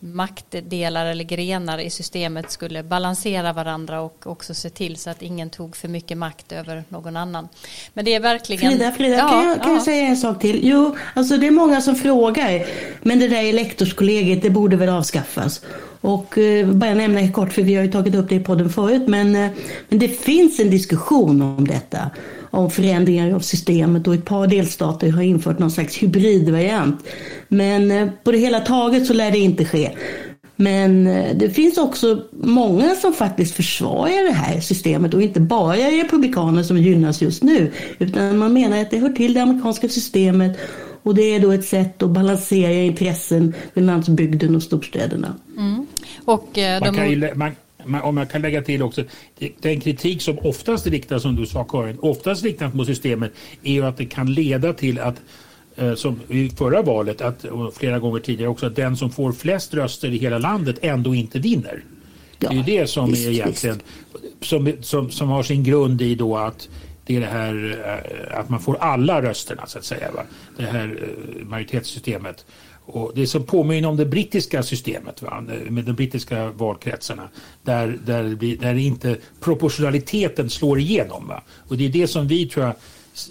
[0.00, 5.50] maktdelar eller grenar i systemet skulle balansera varandra och också se till så att ingen
[5.50, 7.48] tog för mycket makt över någon annan.
[7.94, 8.72] Men det är verkligen...
[8.72, 9.76] Frida, Frida ja, kan, jag, kan ja.
[9.76, 10.60] jag säga en sak till?
[10.62, 12.66] Jo, alltså det är många som frågar,
[13.02, 15.60] men det där elektorskollegiet, det borde väl avskaffas?
[16.00, 19.02] Och eh, bara nämna kort, för vi har ju tagit upp det i podden förut,
[19.06, 19.50] men, eh,
[19.88, 22.10] men det finns en diskussion om detta
[22.50, 27.04] om förändringar av systemet och ett par delstater har infört någon slags hybridvariant.
[27.48, 29.90] Men eh, på det hela taget så lär det inte ske.
[30.56, 35.76] Men eh, det finns också många som faktiskt försvarar det här systemet och inte bara
[35.76, 37.72] republikaner som gynnas just nu.
[37.98, 40.58] Utan man menar att det hör till det amerikanska systemet
[41.02, 45.34] och det är då ett sätt att balansera intressen med landsbygden och storstäderna.
[45.56, 45.86] Mm.
[46.24, 46.86] Och, eh, de...
[46.86, 47.54] man, kan ju, man,
[48.02, 49.04] om jag kan lägga till också,
[49.60, 53.32] den kritik som oftast riktas, som du sa Karin, oftast riktas mot systemet
[53.62, 55.16] är ju att det kan leda till att
[55.76, 59.32] eh, som i förra valet att, och flera gånger tidigare också att den som får
[59.32, 61.84] flest röster i hela landet ändå inte vinner.
[62.38, 63.80] Ja, det är ju det som visst, är egentligen
[64.40, 66.68] som, som, som har sin grund i då att
[67.08, 67.78] det är det här
[68.30, 70.10] eh, att man får alla rösterna så att säga.
[70.12, 70.22] Va?
[70.56, 72.46] Det här eh, majoritetssystemet.
[72.84, 75.44] Och det som påminner om det brittiska systemet va?
[75.68, 77.28] med de brittiska valkretsarna
[77.62, 81.28] där, där, det blir, där inte proportionaliteten slår igenom.
[81.28, 81.42] Va?
[81.68, 82.74] Och det är det som vi tror jag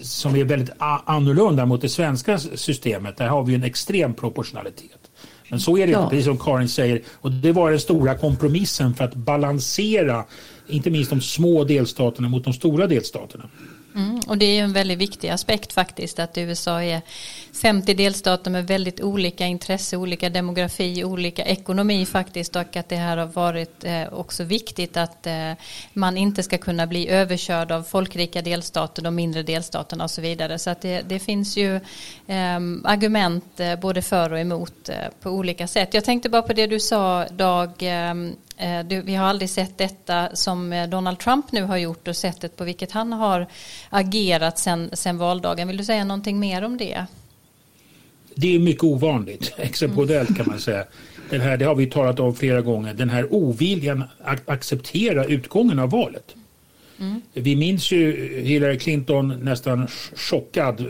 [0.02, 3.18] som är väldigt annorlunda mot det svenska systemet.
[3.18, 5.12] Där har vi en extrem proportionalitet.
[5.50, 6.00] Men så är det ja.
[6.00, 7.02] inte, precis som Karin säger.
[7.14, 10.26] Och det var den stora kompromissen för att balansera
[10.68, 13.50] inte minst de små delstaterna mot de stora delstaterna.
[13.98, 17.02] Mm, och det är en väldigt viktig aspekt faktiskt att USA är
[17.62, 23.18] 50 delstater med väldigt olika intresse, olika demografi, olika ekonomi faktiskt och att det här
[23.18, 25.52] har varit eh, också viktigt att eh,
[25.94, 30.60] man inte ska kunna bli överkörd av folkrika delstater, de mindre delstaterna och så vidare.
[30.60, 31.76] Så att det, det finns ju
[32.28, 35.94] eh, argument eh, både för och emot eh, på olika sätt.
[35.94, 38.14] Jag tänkte bara på det du sa Dag Eh,
[39.04, 42.64] vi har aldrig sett detta som eh, Donald Trump nu har gjort och sättet på
[42.64, 43.48] vilket han har
[43.90, 45.68] agerat sen, sen valdagen.
[45.68, 47.06] Vill du säga någonting mer om det?
[48.36, 50.86] Det är mycket ovanligt, exceptionellt kan man säga.
[51.30, 55.80] Den här, det har vi talat om flera gånger, den här oviljan att acceptera utgången
[55.80, 56.36] av valet.
[57.00, 57.22] Mm.
[57.34, 60.86] Vi minns ju Hillary Clinton nästan chockad.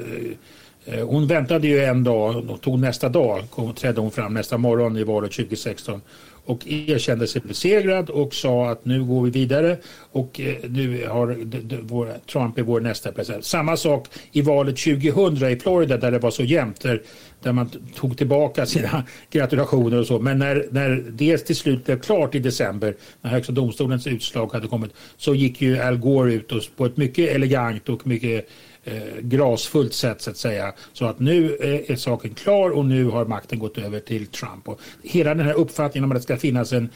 [0.85, 3.43] Eh, hon väntade ju en dag och tog nästa dag,
[3.75, 6.01] trädde hon fram nästa morgon i valet 2016
[6.47, 9.77] och erkände sig besegrad och sa att nu går vi vidare
[10.11, 13.45] och eh, nu har Trump är vår nästa president.
[13.45, 17.01] Samma sak i valet 2000 i Florida där det var så jämnt där,
[17.41, 20.19] där man tog tillbaka sina gratulationer och så.
[20.19, 24.67] Men när, när det till slut blev klart i december när Högsta domstolens utslag hade
[24.67, 28.49] kommit så gick ju Al Gore ut och på ett mycket elegant och mycket
[28.87, 30.73] eh, grasfullt sätt så att säga.
[30.93, 34.67] Så att nu eh, är saken klar och nu har makten gått över till Trump.
[34.67, 36.89] Och hela den här uppfattningen om att det ska finnas en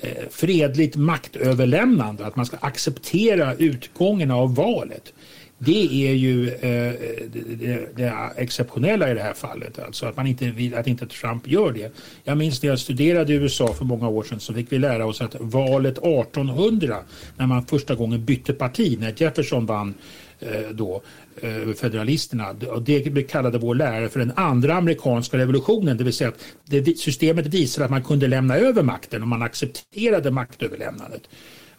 [0.00, 5.12] eh, fredligt maktöverlämnande, att man ska acceptera utgången av valet.
[5.64, 6.92] Det är ju eh,
[7.32, 11.48] det, det, exceptionella i det här fallet, alltså att, man inte vill, att inte Trump
[11.48, 11.92] gör det.
[12.24, 15.06] Jag minns när jag studerade i USA för många år sedan så fick vi lära
[15.06, 16.96] oss att valet 1800,
[17.36, 19.94] när man första gången bytte parti, när Jefferson vann eh,
[20.42, 21.02] Eh, då,
[21.40, 22.52] eh, federalisterna.
[22.84, 27.46] Det kallade vår lärare för den andra amerikanska revolutionen, det vill säga att det, systemet
[27.46, 31.22] visade att man kunde lämna över makten och man accepterade maktöverlämnandet.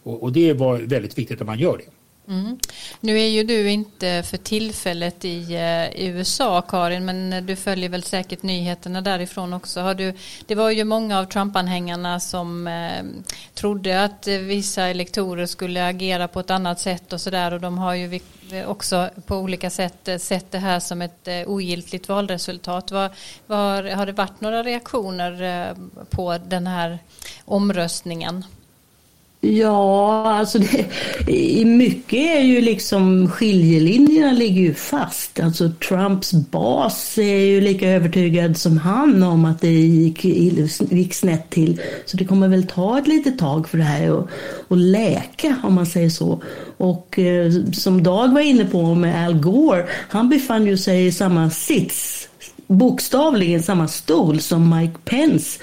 [0.02, 1.93] Och, och det var väldigt viktigt att man gör det.
[2.28, 2.58] Mm.
[3.00, 7.88] Nu är ju du inte för tillfället i, eh, i, USA Karin men du följer
[7.88, 9.80] väl säkert nyheterna därifrån också.
[9.80, 10.14] Har du,
[10.46, 13.04] det var ju många av Trump-anhängarna som eh,
[13.54, 17.94] trodde att vissa elektorer skulle agera på ett annat sätt och sådär och de har
[17.94, 18.20] ju
[18.66, 22.90] också på olika sätt eh, sett det här som ett eh, ogiltigt valresultat.
[22.90, 23.10] Var,
[23.46, 25.74] var, har det varit några reaktioner
[26.10, 26.98] på den här
[27.44, 28.44] omröstningen?
[29.44, 30.86] Ja, alltså det,
[31.32, 35.40] i mycket är ju liksom skiljelinjerna ligger ju fast.
[35.40, 40.24] Alltså Trumps bas är ju lika övertygad som han om att det gick,
[40.90, 41.80] gick snett till.
[42.06, 44.28] Så det kommer väl ta ett litet tag för det här att,
[44.68, 46.42] att läka om man säger så.
[46.76, 51.12] Och eh, som Dag var inne på med Al Gore, han befann ju sig i
[51.12, 52.28] samma sits
[52.66, 55.60] bokstavligen samma stol som Mike Pence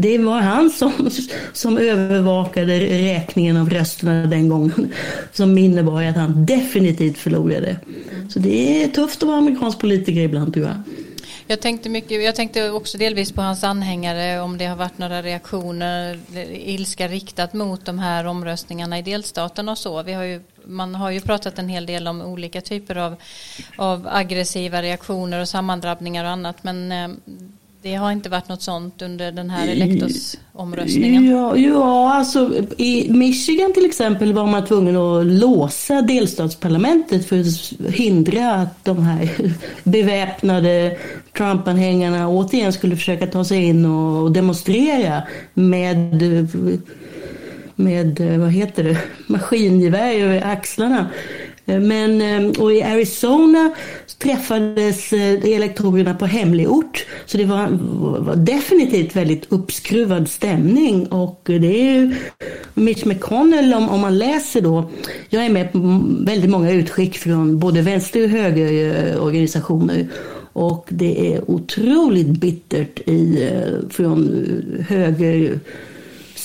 [0.00, 1.10] det var han som,
[1.52, 4.92] som övervakade räkningen av rösterna den gången.
[5.32, 7.76] Som innebar att han definitivt förlorade.
[8.28, 10.76] Så det är tufft att vara amerikansk politiker ibland tror jag.
[11.50, 15.22] Jag tänkte, mycket, jag tänkte också delvis på hans anhängare om det har varit några
[15.22, 16.18] reaktioner,
[16.52, 20.02] ilska riktat mot de här omröstningarna i delstaten och så.
[20.02, 23.16] Vi har ju, man har ju pratat en hel del om olika typer av,
[23.76, 27.08] av aggressiva reaktioner och sammandrabbningar och annat men eh,
[27.82, 31.30] det har inte varit något sånt under den här elektorsomröstningen?
[31.30, 37.94] Ja, ja, alltså i Michigan till exempel var man tvungen att låsa delstatsparlamentet för att
[37.94, 39.30] hindra att de här
[39.84, 40.96] beväpnade
[41.36, 45.22] Trump-anhängarna återigen skulle försöka ta sig in och demonstrera
[45.54, 46.22] med
[47.80, 51.06] med, vad heter det, maskingevär över axlarna.
[51.70, 53.70] Eh, men, eh, och i Arizona
[54.18, 57.06] träffades eh, elektorerna på hemlig ort.
[57.26, 57.68] Så det var,
[58.18, 61.06] var, definitivt väldigt uppskruvad stämning.
[61.06, 62.14] Och det är ju
[62.74, 64.90] Mitch McConnell, om, om man läser då.
[65.28, 70.08] Jag är med på väldigt många utskick från både vänster och högerorganisationer.
[70.52, 73.50] Och det är otroligt bittert i,
[73.90, 74.46] från
[74.88, 75.60] höger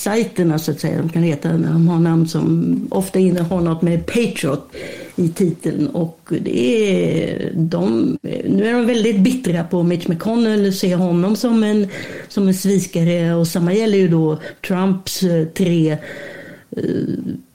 [0.06, 0.98] sajterna så att säga.
[0.98, 4.72] De kan heta, de har namn som ofta innehåller något med Patriot
[5.16, 5.86] i titeln.
[5.86, 8.16] Och det är, de,
[8.48, 11.88] nu är de väldigt bittra på Mitch McConnell, ser honom som en,
[12.28, 13.34] som en svikare.
[13.34, 15.98] Och samma gäller ju då Trumps eh, tre eh,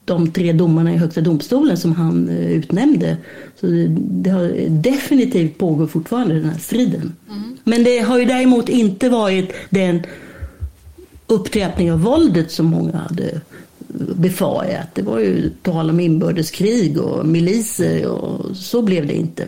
[0.05, 3.17] de tre domarna i Högsta domstolen som han eh, utnämnde.
[3.59, 7.15] Så det, det har definitivt pågår fortfarande den här striden.
[7.29, 7.57] Mm.
[7.63, 10.01] Men det har ju däremot inte varit den
[11.31, 13.41] upptrappning av våldet som många hade
[14.15, 14.95] befarat.
[14.95, 19.47] Det var ju tal om inbördeskrig och miliser och så blev det inte.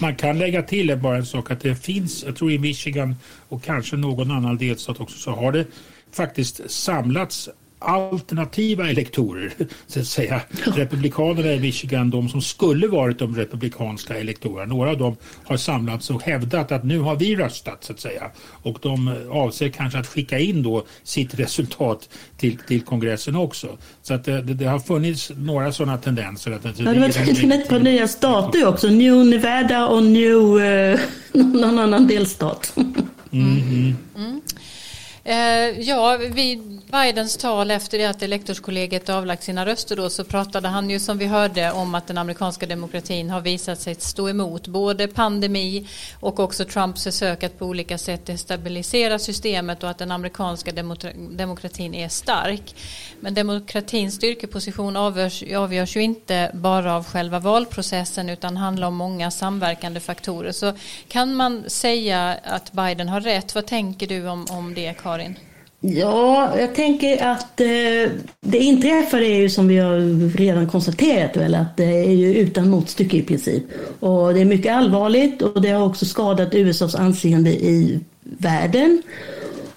[0.00, 3.16] Man kan lägga till bara en sak att det finns, jag tror i Michigan
[3.48, 5.66] och kanske någon annan delstat också, så har det
[6.12, 7.48] faktiskt samlats
[7.82, 9.52] alternativa elektorer,
[9.86, 10.40] så att säga.
[10.64, 16.10] Republikanerna i Michigan, de som skulle varit de republikanska elektorerna, några av dem har samlats
[16.10, 18.30] och hävdat att nu har vi röstat, så att säga.
[18.62, 23.68] Och de avser kanske att skicka in då sitt resultat till, till kongressen också.
[24.02, 26.50] Så att det, det har funnits några sådana tendenser.
[26.52, 27.08] Att det, ja, det var
[27.54, 31.00] ett par nya stater också, New Nevada och New, uh,
[31.32, 32.72] någon annan delstat.
[32.76, 33.94] Mm -hmm.
[34.16, 34.40] mm.
[35.24, 40.68] Eh, ja, vid Bidens tal efter det att elektorskollegiet avlagt sina röster då så pratade
[40.68, 44.68] han ju som vi hörde om att den amerikanska demokratin har visat sig stå emot
[44.68, 45.88] både pandemi
[46.20, 50.72] och också Trumps försök att på olika sätt destabilisera systemet och att den amerikanska
[51.30, 52.74] demokratin är stark.
[53.20, 59.30] Men demokratins styrkeposition avgörs, avgörs ju inte bara av själva valprocessen utan handlar om många
[59.30, 60.52] samverkande faktorer.
[60.52, 60.72] Så
[61.08, 63.54] kan man säga att Biden har rätt?
[63.54, 65.11] Vad tänker du om, om det, Karin?
[65.12, 65.36] Karin?
[65.80, 71.54] Ja, jag tänker att eh, det inträffade är ju som vi har redan konstaterat väl
[71.54, 73.64] att det är ju utan motstycke i princip.
[74.00, 79.02] Och det är mycket allvarligt och det har också skadat USAs anseende i världen.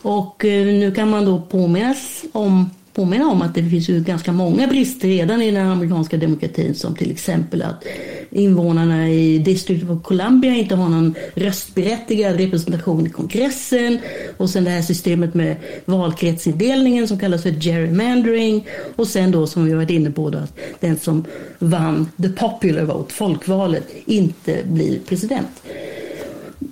[0.02, 4.32] Och eh, nu kan man då påminnas om påminna om att det finns ju ganska
[4.32, 7.84] många brister redan i den amerikanska demokratin som till exempel att
[8.30, 14.00] invånarna i District of Columbia inte har någon röstberättigad representation i kongressen
[14.38, 15.56] och sen det här systemet med
[15.86, 20.58] valkretsindelningen som kallas för gerrymandering och sen då som vi varit inne på då, att
[20.80, 21.26] den som
[21.60, 25.62] vann the popular vote, folkvalet, inte blir president.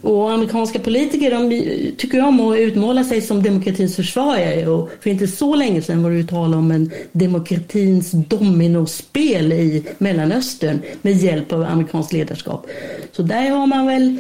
[0.02, 1.50] Och amerikanska politiker de
[1.98, 4.68] tycker om att utmåla sig som demokratins försvarare.
[4.68, 9.84] Och för inte så länge sedan var det ju tal om en demokratins dominospel i
[9.98, 12.68] Mellanöstern med hjälp av amerikanskt ledarskap.
[13.12, 14.18] Så där har man väl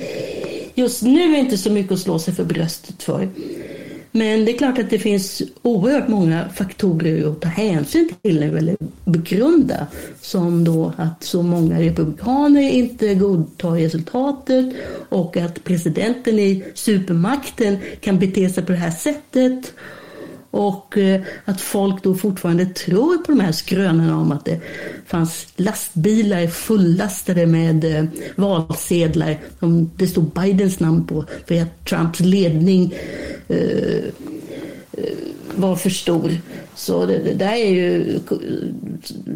[0.75, 3.29] just nu inte så mycket att slå sig för bröstet för.
[4.15, 8.77] Men det är klart att det finns oerhört många faktorer att ta hänsyn till eller
[9.05, 9.87] begrunda.
[10.21, 14.73] Som då att så många republikaner inte godtar resultatet
[15.09, 19.73] och att presidenten i supermakten kan bete sig på det här sättet
[20.53, 24.59] och eh, att folk då fortfarande tror på de här skrönorna om att det
[25.05, 32.19] fanns lastbilar fullastade med eh, valsedlar som det stod Bidens namn på för att Trumps
[32.19, 32.93] ledning
[33.47, 33.57] eh,
[34.91, 35.17] eh,
[35.55, 36.31] var för stor.
[36.75, 38.19] Så det, det där är ju,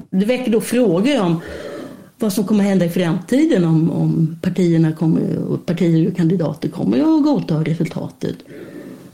[0.09, 1.41] det väcker då frågor om
[2.19, 7.23] vad som kommer hända i framtiden om, om partierna kommer, partier och kandidater kommer att
[7.23, 8.35] godta resultatet.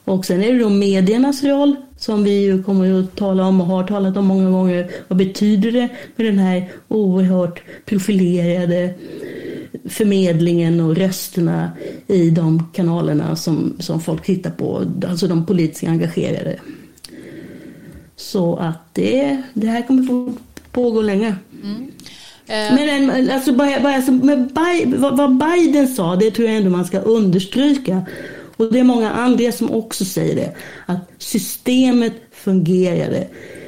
[0.05, 3.67] Och sen är det då mediernas roll som vi ju kommer att tala om och
[3.67, 4.91] har talat om många gånger.
[5.07, 8.93] Vad betyder det med den här oerhört profilerade
[9.85, 11.71] förmedlingen och rösterna
[12.07, 16.59] i de kanalerna som, som folk tittar på, alltså de politiskt engagerade.
[18.15, 20.33] Så att det, det här kommer få
[20.71, 21.35] pågå länge.
[21.63, 21.91] Mm.
[22.47, 24.49] Men alltså, bara, alltså, med
[24.95, 28.01] vad Biden sa, det tror jag ändå man ska understryka.
[28.57, 30.55] Och det är många andra som också säger det.
[30.85, 33.27] Att systemet fungerade.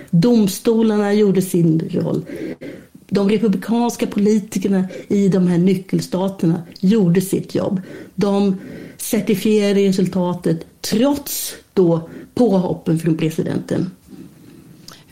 [0.09, 2.25] Domstolarna gjorde sin roll.
[3.09, 7.81] De republikanska politikerna i de här nyckelstaterna gjorde sitt jobb.
[8.15, 8.55] De
[8.97, 13.91] certifierade resultatet trots då påhoppen från presidenten.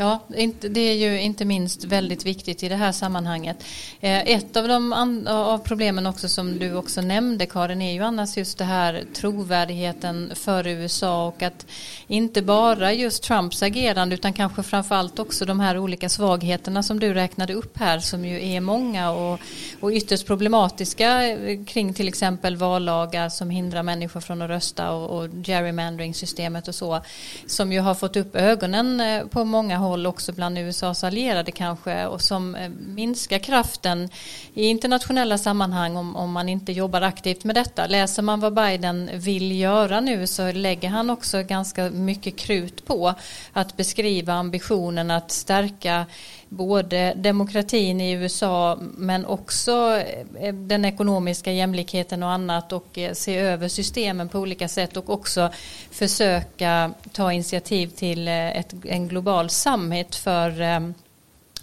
[0.03, 0.19] Ja,
[0.59, 3.63] det är ju inte minst väldigt viktigt i det här sammanhanget.
[3.99, 4.93] Eh, ett av, de
[5.27, 10.31] av problemen också som du också nämnde Karin är ju annars just det här trovärdigheten
[10.35, 11.65] för USA och att
[12.07, 17.13] inte bara just Trumps agerande utan kanske framförallt också de här olika svagheterna som du
[17.13, 19.39] räknade upp här som ju är många och,
[19.79, 25.17] och ytterst problematiska eh, kring till exempel vallagar som hindrar människor från att rösta och,
[25.17, 27.01] och gerrymandering-systemet och så
[27.47, 32.05] som ju har fått upp ögonen eh, på många håll också bland USAs allierade kanske
[32.05, 34.09] och som eh, minskar kraften
[34.53, 37.87] i internationella sammanhang om, om man inte jobbar aktivt med detta.
[37.87, 43.13] Läser man vad Biden vill göra nu så lägger han också ganska mycket krut på
[43.53, 46.05] att beskriva ambitionen att stärka
[46.53, 50.01] både demokratin i USA men också
[50.39, 55.09] eh, den ekonomiska jämlikheten och annat och eh, se över systemen på olika sätt och
[55.09, 55.49] också
[55.91, 60.61] försöka ta initiativ till eh, ett, en global summit för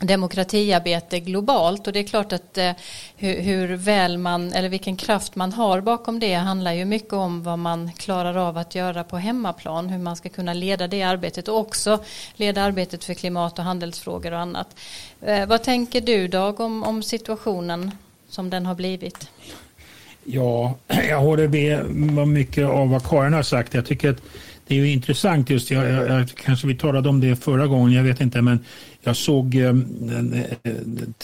[0.01, 2.73] demokratiarbete globalt och det är klart att eh,
[3.17, 7.43] hur, hur, väl man eller vilken kraft man har bakom det handlar ju mycket om
[7.43, 11.49] vad man klarar av att göra på hemmaplan hur man ska kunna leda det arbetet
[11.49, 14.77] och också leda arbetet för klimat och handelsfrågor och annat.
[15.21, 17.91] Eh, vad tänker du Dag om, om situationen
[18.29, 19.29] som den har blivit?
[20.25, 20.75] Ja,
[21.09, 23.75] jag håller med mycket av vad Karin har sagt.
[23.75, 24.23] Jag tycker att
[24.71, 27.93] det är ju intressant just, jag, jag, jag, kanske vi talade om det förra gången,
[27.93, 28.65] jag vet inte, men
[29.03, 30.73] jag såg eh, en, eh,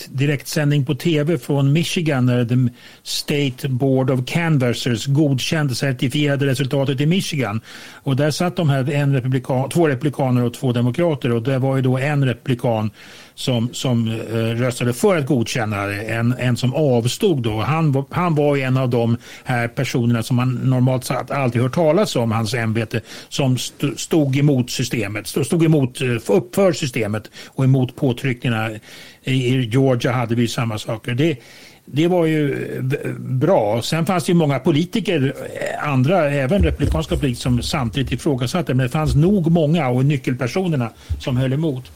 [0.08, 7.06] direktsändning på tv från Michigan när The State Board of Canvassers godkände certifierade resultatet i
[7.06, 7.60] Michigan.
[8.02, 11.76] Och där satt de här en republikan, två republikaner och två demokrater och det var
[11.76, 12.90] ju då en republikan
[13.36, 17.60] som, som eh, röstade för att godkänna det, en, en som avstod då.
[17.60, 22.16] Han, han var en av de här personerna som man normalt sett alltid hört talas
[22.16, 23.58] om, hans ämbete, som
[23.96, 28.70] stod emot systemet, stod emot, uppför systemet och emot påtryckningarna.
[29.24, 31.14] I Georgia hade vi samma saker.
[31.14, 31.38] Det,
[31.84, 33.82] det var ju eh, bra.
[33.82, 38.74] Sen fanns det ju många politiker, eh, andra, även republikanska politiker som samtidigt ifrågasatte.
[38.74, 41.92] Men det fanns nog många och nyckelpersonerna som höll emot.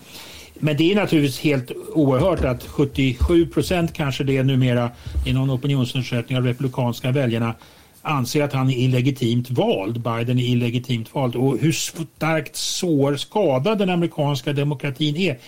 [0.63, 4.91] Men det är naturligtvis helt oerhört att 77 procent kanske det är numera
[5.27, 7.55] i någon opinionsundersökning av republikanska väljarna
[8.03, 10.01] anser att han är illegitimt vald.
[10.01, 11.37] Biden är illegitimt vald.
[11.37, 15.39] Och hur starkt sår skadad den amerikanska demokratin är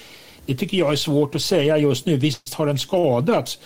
[0.47, 2.17] det tycker jag är svårt att säga just nu.
[2.17, 3.59] Visst har den skadats.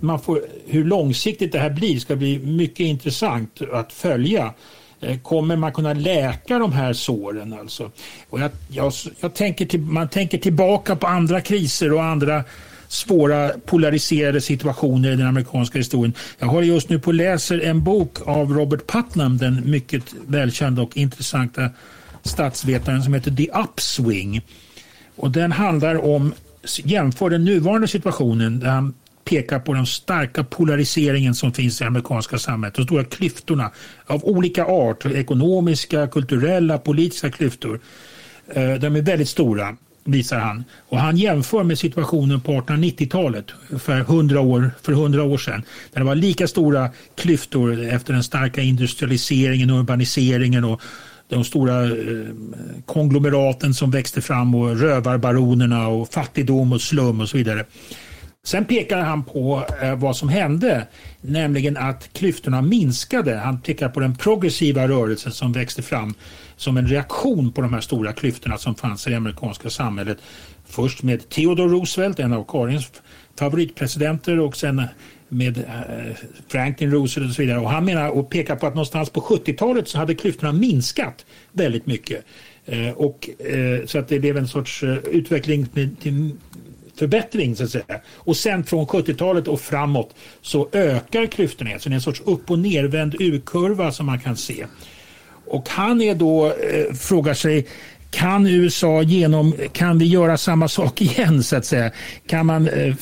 [0.00, 4.54] Man får, hur långsiktigt det här blir ska bli mycket intressant att följa.
[5.00, 7.52] Eh, kommer man kunna läka de här såren?
[7.52, 7.90] Alltså?
[8.30, 12.44] Och jag, jag, jag tänker till, man tänker tillbaka på andra kriser och andra
[12.88, 16.14] svåra polariserade situationer i den amerikanska historien.
[16.38, 20.96] Jag håller just nu på läser en bok av Robert Putnam, den mycket välkända och
[20.96, 21.70] intressanta
[22.22, 24.42] statsvetaren som heter The Upswing.
[25.16, 26.34] Och den handlar om,
[26.84, 31.88] jämför den nuvarande situationen där han pekar på den starka polariseringen som finns i det
[31.88, 32.74] amerikanska samhället.
[32.74, 33.70] De stora klyftorna
[34.06, 37.80] av olika art, ekonomiska, kulturella, politiska klyftor.
[38.48, 39.76] Eh, de är väldigt stora
[40.10, 40.64] visar han.
[40.88, 43.46] Och han jämför med situationen på 1890-talet
[43.78, 45.62] för 100 år, för 100 år sedan.
[45.92, 50.80] Där det var lika stora klyftor efter den starka industrialiseringen och urbaniseringen och
[51.28, 51.92] de stora eh,
[52.86, 57.64] konglomeraten som växte fram och rövarbaronerna och fattigdom och slum och så vidare.
[58.44, 60.86] Sen pekar han på eh, vad som hände,
[61.20, 63.36] nämligen att klyftorna minskade.
[63.36, 66.14] Han pekar på den progressiva rörelsen som växte fram
[66.58, 70.18] som en reaktion på de här stora klyftorna som fanns i det amerikanska samhället.
[70.64, 72.92] Först med Theodore Roosevelt, en av Karins
[73.38, 74.82] favoritpresidenter och sen
[75.28, 76.16] med eh,
[76.48, 77.60] Franklin Roosevelt och så vidare.
[77.60, 81.86] Och han menar och pekar på att någonstans på 70-talet så hade klyftorna minskat väldigt
[81.86, 82.24] mycket.
[82.66, 84.82] Eh, och, eh, så att det blev en sorts
[85.12, 85.66] utveckling
[86.00, 86.30] till
[86.98, 88.00] förbättring så att säga.
[88.12, 91.78] Och sen från 70-talet och framåt så ökar klyftorna.
[91.78, 94.66] Så det är en sorts upp och nervänd U-kurva som man kan se.
[95.50, 97.66] Och han är då, eh, frågar sig,
[98.10, 101.90] kan USA genom, kan vi göra samma sak igen så att säga?
[102.26, 102.94] Kan man, eh,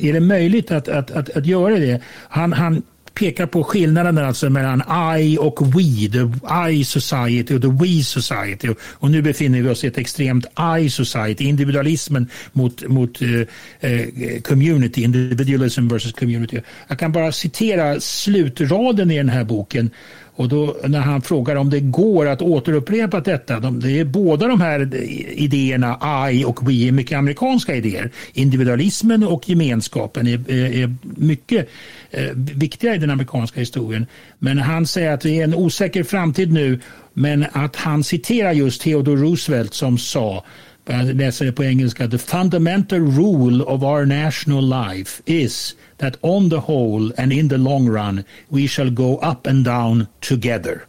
[0.00, 2.00] är det möjligt att, att, att, att göra det?
[2.28, 2.82] Han, han
[3.14, 4.82] pekar på skillnaden alltså mellan
[5.18, 6.30] I och we, the
[6.70, 8.68] I society och the we society.
[8.80, 10.46] Och nu befinner vi oss i ett extremt
[10.80, 13.40] I society, individualismen mot, mot eh,
[13.80, 16.60] eh community, individualism versus community.
[16.88, 19.90] Jag kan bara citera slutraden i den här boken
[20.36, 24.48] och då när han frågar om det går att återupprepa detta, de, det är båda
[24.48, 24.94] de här
[25.32, 25.98] idéerna,
[26.30, 28.10] I och we, är mycket amerikanska idéer.
[28.32, 31.68] Individualismen och gemenskapen är, är, mycket
[32.10, 34.06] eh, viktiga i den amerikanska historien.
[34.38, 36.80] Men han säger att det är en osäker framtid nu,
[37.12, 40.44] men att han citerar just Theodore Roosevelt som sa
[40.86, 42.08] jag läser det på engelska.
[42.08, 47.56] The fundamental rule of our national life is that on the whole and in the
[47.56, 50.80] long run we shall go up and down together.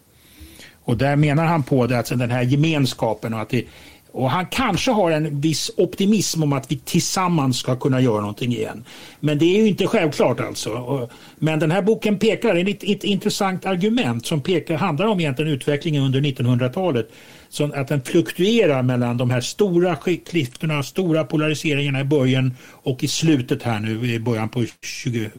[0.83, 3.65] Och där menar han på det, alltså den här gemenskapen och att det,
[4.11, 8.53] och han kanske har en viss optimism om att vi tillsammans ska kunna göra någonting
[8.53, 8.83] igen.
[9.19, 11.09] Men det är ju inte självklart alltså.
[11.35, 16.03] Men den här boken pekar, ett, ett intressant argument som pekar, handlar om egentligen utvecklingen
[16.03, 17.11] under 1900-talet
[17.55, 19.95] så att den fluktuerar mellan de här stora
[20.25, 25.29] klyftorna, stora polariseringarna i början och i slutet här nu i början på 20,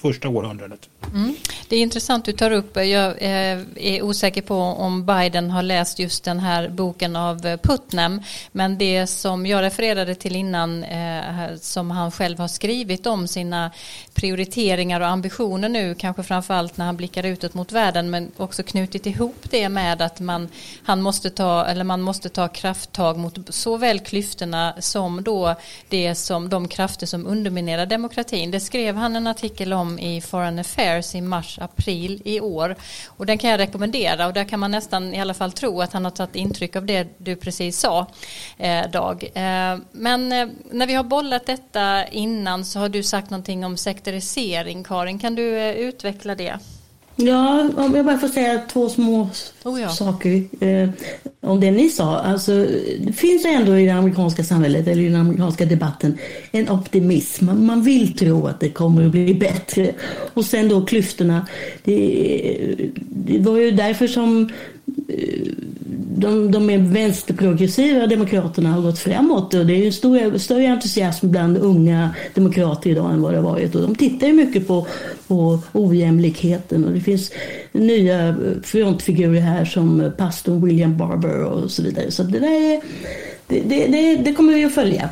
[0.00, 0.88] första århundradet.
[1.14, 1.34] Mm.
[1.68, 2.76] Det är intressant du tar upp.
[2.76, 7.56] Jag eh, är osäker på om Biden har läst just den här boken av eh,
[7.56, 8.22] Putnam.
[8.52, 13.70] Men det som jag refererade till innan eh, som han själv har skrivit om sina
[14.14, 19.06] prioriteringar och ambitioner nu, kanske framförallt när han blickar utåt mot världen, men också knutit
[19.06, 20.48] ihop det med att man,
[20.82, 25.54] han måste ta, eller man måste ta krafttag mot såväl klyftorna som då
[25.88, 28.50] det som de krafter som underminerar demokratin.
[28.50, 32.76] Det skrev han en artikel om i Foreign Affairs i mars-april i år.
[33.06, 35.92] Och den kan jag rekommendera och där kan man nästan i alla fall tro att
[35.92, 38.06] han har tagit intryck av det du precis sa,
[38.58, 39.24] eh, Dag.
[39.34, 43.76] Eh, men eh, när vi har bollat detta innan så har du sagt någonting om
[43.76, 45.18] sektorisering, Karin.
[45.18, 46.58] Kan du eh, utveckla det?
[47.20, 49.30] Ja, om jag bara får säga två små
[49.64, 49.88] oh ja.
[49.88, 50.90] saker eh,
[51.40, 52.18] om det ni sa.
[52.18, 52.66] Alltså,
[53.00, 56.18] det finns ändå i det amerikanska samhället, eller i den amerikanska debatten,
[56.52, 57.46] en optimism.
[57.46, 59.94] Man, man vill tro att det kommer att bli bättre.
[60.34, 61.46] Och sen då klyftorna.
[61.84, 64.50] Det, det var ju därför som
[65.08, 65.52] Eh,
[66.18, 71.30] de, de är vänsterprogressiva demokraterna har gått framåt och det är en stor, större entusiasm
[71.30, 73.74] bland unga demokrater idag än vad det har varit.
[73.74, 74.86] Och de tittar ju mycket på,
[75.26, 77.32] på ojämlikheten och det finns
[77.72, 82.10] nya frontfigurer här som pastorn William Barber och så vidare.
[82.10, 82.80] Så det där är,
[83.46, 85.08] det, det, det, det kommer vi att följa.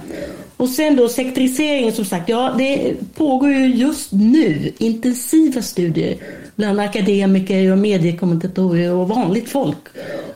[0.56, 6.16] Och sen då sektoriseringen som sagt, ja det pågår ju just nu intensiva studier
[6.56, 9.78] bland akademiker och mediekommentatorer och vanligt folk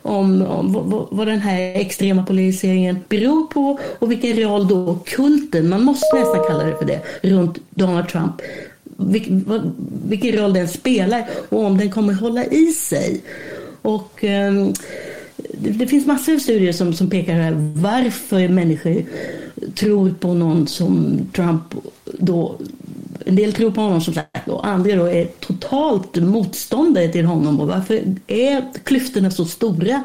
[0.02, 5.68] om, om vad, vad, den här extrema polariseringen beror på och vilken roll då kulten,
[5.68, 8.42] man måste nästan kalla det för det, runt Donald Trump
[9.00, 9.72] vilken,
[10.08, 13.20] vilken roll den spelar och om den kommer hålla i sig.
[13.82, 14.74] Och um,
[15.58, 19.04] det, finns massor av studier som, som pekar här varför människor
[19.74, 21.62] tror på någon som Trump
[22.04, 22.58] då
[23.26, 27.60] en del tror på honom som sagt och andra då är totalt motståndare till honom.
[27.60, 30.02] Och varför är klyftorna så stora?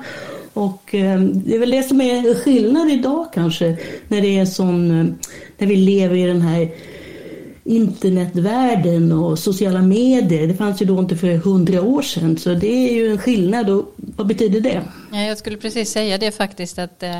[0.53, 3.77] Och eh, det är väl det som är skillnad idag kanske
[4.07, 5.05] när det är sån, eh,
[5.57, 6.69] när vi lever i den här
[7.67, 10.47] internetvärlden och sociala medier.
[10.47, 13.69] Det fanns ju då inte för hundra år sedan så det är ju en skillnad
[13.69, 14.81] och vad betyder det?
[15.11, 17.19] Jag skulle precis säga det faktiskt att eh,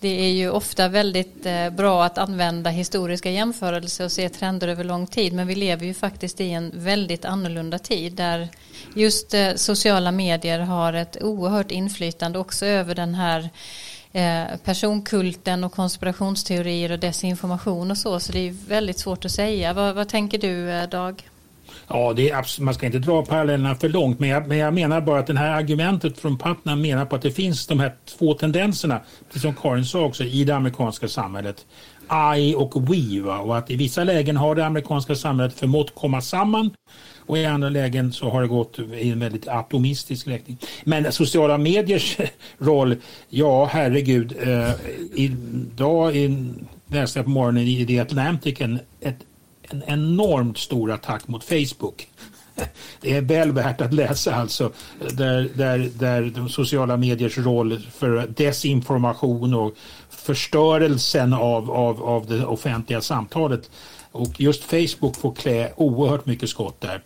[0.00, 4.84] det är ju ofta väldigt eh, bra att använda historiska jämförelser och se trender över
[4.84, 8.48] lång tid men vi lever ju faktiskt i en väldigt annorlunda tid där
[8.94, 13.50] just eh, sociala medier har ett oerhört inflytande också över den här
[14.12, 18.20] Eh, personkulten och konspirationsteorier och desinformation och så.
[18.20, 19.72] Så det är väldigt svårt att säga.
[19.72, 21.22] Vad, vad tänker du eh, Dag?
[21.88, 25.00] Ja, det är, man ska inte dra parallellerna för långt, men jag, men jag, menar
[25.00, 28.34] bara att det här argumentet från Putnam menar på att det finns de här två
[28.34, 31.66] tendenserna, precis som Karin sa också, i det amerikanska samhället.
[32.38, 33.20] I och we.
[33.20, 33.38] Va?
[33.38, 36.70] Och att i vissa lägen har det amerikanska samhället förmått komma samman
[37.26, 40.58] och i andra lägen så har det gått i en väldigt atomistisk riktning.
[40.84, 42.18] Men sociala mediers
[42.58, 42.96] roll,
[43.28, 44.36] ja herregud.
[44.40, 44.70] Eh,
[45.14, 46.14] idag
[46.86, 49.18] läste jag på morgonen i The Atlantic en, ett,
[49.62, 52.08] en enormt stor attack mot Facebook.
[53.00, 54.72] det är väl värt att läsa alltså.
[55.10, 59.74] Där, där, där de sociala mediers roll för desinformation och
[60.10, 63.70] förstörelsen av, av, av det offentliga samtalet.
[64.12, 67.02] Och just Facebook får klä oerhört mycket skott där.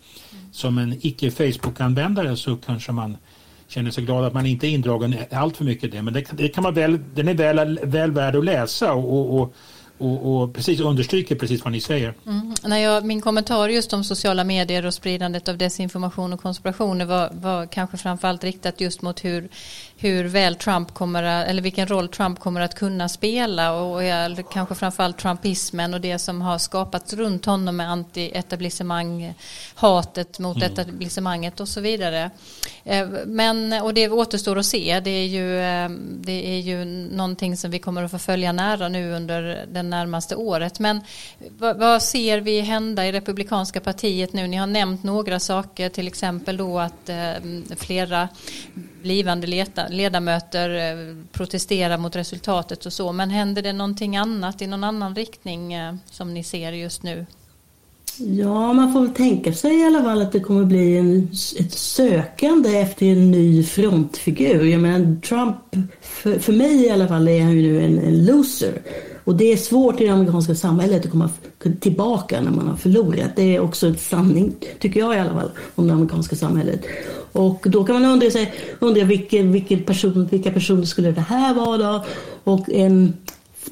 [0.51, 3.17] Som en icke Facebook-användare så kanske man
[3.67, 6.01] känner sig glad att man inte är indragen allt för mycket i det.
[6.01, 9.55] Men det, det, kan man väl, den är väl, väl värd att läsa och, och
[9.99, 12.13] och, och, precis understryker precis vad ni säger.
[12.25, 12.53] Mm.
[12.63, 17.29] När jag, min kommentar just om sociala medier och spridandet av desinformation och konspirationer var,
[17.33, 19.49] var kanske framförallt riktat just mot hur,
[19.99, 24.01] hur väl Trump kommer att, eller vilken roll Trump kommer att kunna spela och
[24.51, 29.33] kanske framförallt trumpismen och det som har skapats runt honom med anti-etablissemang,
[29.75, 30.71] hatet mot mm.
[30.71, 32.31] etablissemanget och så vidare.
[32.83, 35.89] Eh, men, och det återstår att se, det är, ju, eh,
[36.21, 40.35] det är ju någonting som vi kommer att få följa nära nu under den närmaste
[40.35, 40.79] året.
[40.79, 41.01] Men
[41.57, 44.47] vad, vad ser vi hända i Republikanska partiet nu?
[44.47, 47.33] Ni har nämnt några saker, till exempel då att eh,
[47.77, 48.29] flera
[49.01, 53.11] blivande ledamöter eh, protesterar mot resultatet och så.
[53.11, 57.25] Men händer det någonting annat i någon annan riktning eh, som ni ser just nu?
[58.19, 61.29] Ja, man får väl tänka sig i alla fall att det kommer bli en,
[61.59, 64.63] ett sökande efter en ny frontfigur.
[64.63, 65.55] Jag menar, Trump,
[66.01, 68.81] för, för mig i alla fall, är han ju nu en, en loser.
[69.27, 71.29] Och det är svårt i det amerikanska samhället att komma
[71.79, 73.35] tillbaka när man har förlorat.
[73.35, 76.81] Det är också en sanning, tycker jag i alla fall, om det amerikanska samhället.
[77.31, 81.53] Och då kan man undra, sig, undra vilken, vilken person, vilka personer skulle det här
[81.53, 82.05] vara då?
[82.43, 83.13] Och en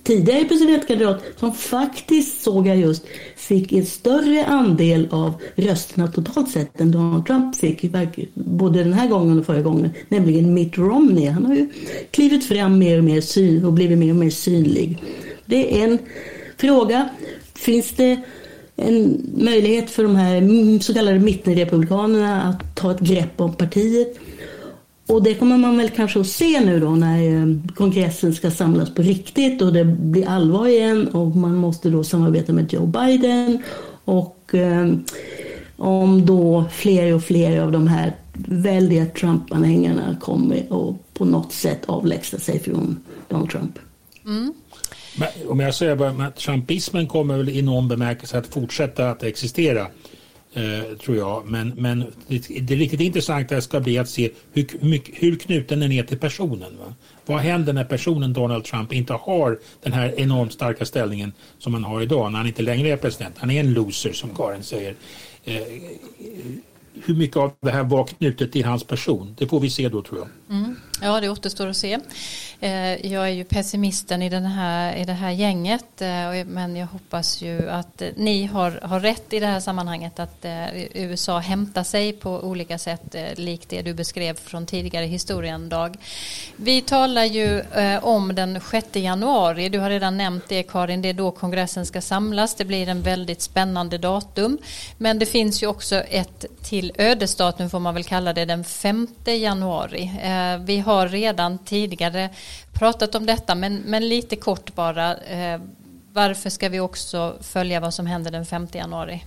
[0.04, 6.82] tidigare presidentkandidat som faktiskt, såg jag just, fick en större andel av rösterna totalt sett
[6.82, 7.92] än Donald Trump fick,
[8.34, 11.30] både den här gången och förra gången, nämligen Mitt Romney.
[11.30, 11.70] Han har ju
[12.12, 15.02] klivit fram mer och mer syn och blivit mer och mer synlig.
[15.46, 16.00] Det är en
[16.58, 17.10] fråga.
[17.56, 18.20] Finns det
[18.76, 24.18] en möjlighet för de här så kallade mittenrepublikanerna att ta ett grepp om partiet?
[25.08, 28.94] Och det kommer man väl kanske att se nu då när eh, kongressen ska samlas
[28.94, 33.64] på riktigt och det blir allvar igen och man måste då samarbeta med Joe Biden
[34.06, 34.88] och eh,
[35.78, 38.16] om då fler och fler av de här
[38.48, 43.80] väldiga Trump-anhängarna kommer att på något sätt avlägsna sig från Donald Trump.
[44.26, 44.54] Mm.
[45.18, 49.24] Men, om jag säger bara att trumpismen kommer väl i någon bemärkelse att fortsätta att
[49.24, 49.88] existera.
[50.58, 51.46] Eh, tror jag.
[51.46, 56.04] Men, men det, det riktigt intressanta ska bli att se hur, hur knuten den är
[56.04, 56.78] till personen.
[56.78, 56.94] Va?
[57.26, 61.84] Vad händer när personen Donald Trump inte har den här enormt starka ställningen som han
[61.84, 63.36] har idag när han inte längre är president.
[63.38, 64.96] Han är en loser som Karin säger.
[65.44, 65.62] Eh,
[67.06, 69.36] hur mycket av det här var knutet till hans person.
[69.38, 70.58] Det får vi se då tror jag.
[70.58, 70.76] Mm.
[71.02, 72.00] Ja, det återstår att se.
[72.60, 76.88] Eh, jag är ju pessimisten i, den här, i det här gänget eh, men jag
[76.88, 80.46] hoppas ju att eh, ni har, har rätt i det här sammanhanget att
[80.94, 85.98] USA hämtar sig på olika sätt likt det du beskrev från tidigare historien Dag.
[86.56, 87.64] Vi talar ju
[88.02, 92.02] om den 6 januari, du har redan nämnt det Karin, det är då kongressen ska
[92.02, 92.56] samlas.
[92.56, 94.58] Det blir en väldigt spännande datum
[94.98, 99.08] men det finns ju också ett till ödesdatum får man väl kalla det den 5
[99.26, 100.12] januari.
[100.66, 102.30] Vi har redan tidigare
[102.74, 105.18] pratat om detta, men, men lite kort bara.
[105.18, 105.60] Eh,
[106.14, 109.24] varför ska vi också följa vad som händer den 5 januari?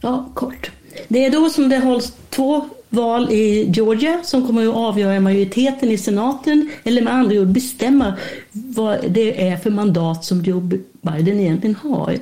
[0.00, 0.70] Ja, kort.
[1.08, 5.90] Det är då som det hålls två val i Georgia som kommer att avgöra majoriteten
[5.90, 8.14] i senaten eller med andra ord bestämma
[8.52, 10.70] vad det är för mandat som Joe
[11.00, 12.18] Biden egentligen har.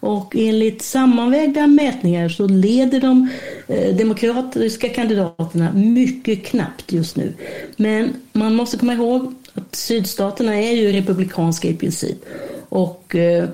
[0.00, 3.28] Och enligt sammanvägda mätningar så leder de
[3.68, 7.34] eh, demokratiska kandidaterna mycket knappt just nu.
[7.76, 12.24] Men man måste komma ihåg att sydstaterna är ju republikanska i princip.
[12.68, 13.48] Och eh,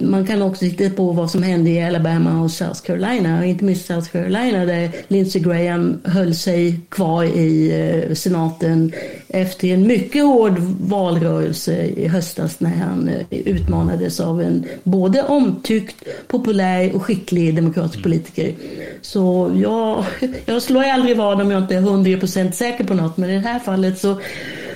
[0.00, 3.86] man kan också titta på vad som hände i Alabama och South Carolina, inte minst
[3.86, 8.92] South Carolina där Lindsey Graham höll sig kvar i eh, senaten
[9.28, 15.96] efter en mycket hård valrörelse i höstas när han eh, utmanades av en både omtyckt,
[16.28, 18.54] populär och skicklig demokratisk politiker.
[19.02, 20.04] Så jag,
[20.46, 23.48] jag slår aldrig vad om jag inte är 100% säker på något, men i det
[23.48, 24.20] här fallet så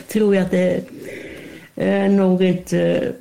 [0.08, 0.80] tror jag att det
[1.76, 3.12] är nog inte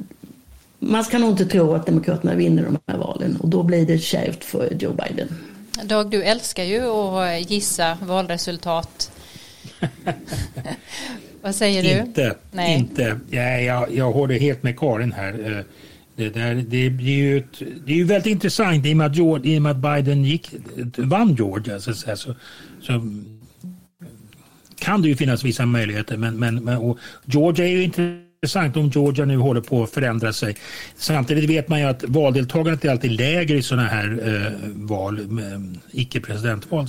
[0.83, 3.97] man ska nog inte tro att Demokraterna vinner de här valen och då blir det
[3.97, 5.27] kärvt för Joe Biden.
[5.83, 9.11] Dag, du älskar ju att gissa valresultat.
[11.41, 11.89] Vad säger du?
[11.89, 12.79] Inte, Nej.
[12.79, 13.19] inte.
[13.29, 15.57] Ja, jag, jag håller helt med Karin här.
[15.57, 15.65] Eh,
[16.15, 19.07] det, där, det, det, är ju ett, det är ju väldigt intressant i och med
[19.07, 20.53] att, George, i och med att Biden gick,
[20.97, 22.15] vann Georgia så, så,
[22.81, 23.07] så,
[24.79, 28.89] kan det ju finnas vissa möjligheter men, men, men Georgia är ju inte intressant om
[28.89, 30.55] Georgia nu håller på att förändra sig.
[30.95, 35.59] Samtidigt vet man ju att valdeltagandet är alltid lägre i sådana här eh, val, eh,
[35.91, 36.87] icke-presidentval.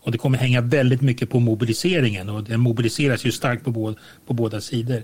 [0.00, 3.96] Och det kommer hänga väldigt mycket på mobiliseringen och den mobiliseras ju starkt på, båda,
[4.26, 5.02] på båda sidor.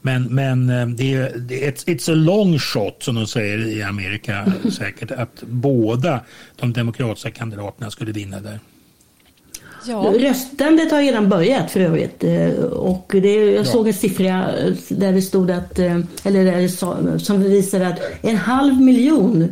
[0.00, 4.52] Men, men eh, det är, it's, it's a long shot som de säger i Amerika
[4.72, 6.24] säkert att båda
[6.56, 8.60] de demokratiska kandidaterna skulle vinna där.
[9.88, 10.14] Ja.
[10.18, 12.24] Röstandet har redan börjat för övrigt.
[12.24, 13.64] Eh, och det, jag ja.
[13.64, 14.44] såg en siffra
[14.88, 19.48] där det stod att, eh, eller där det sa, som visade att en halv miljon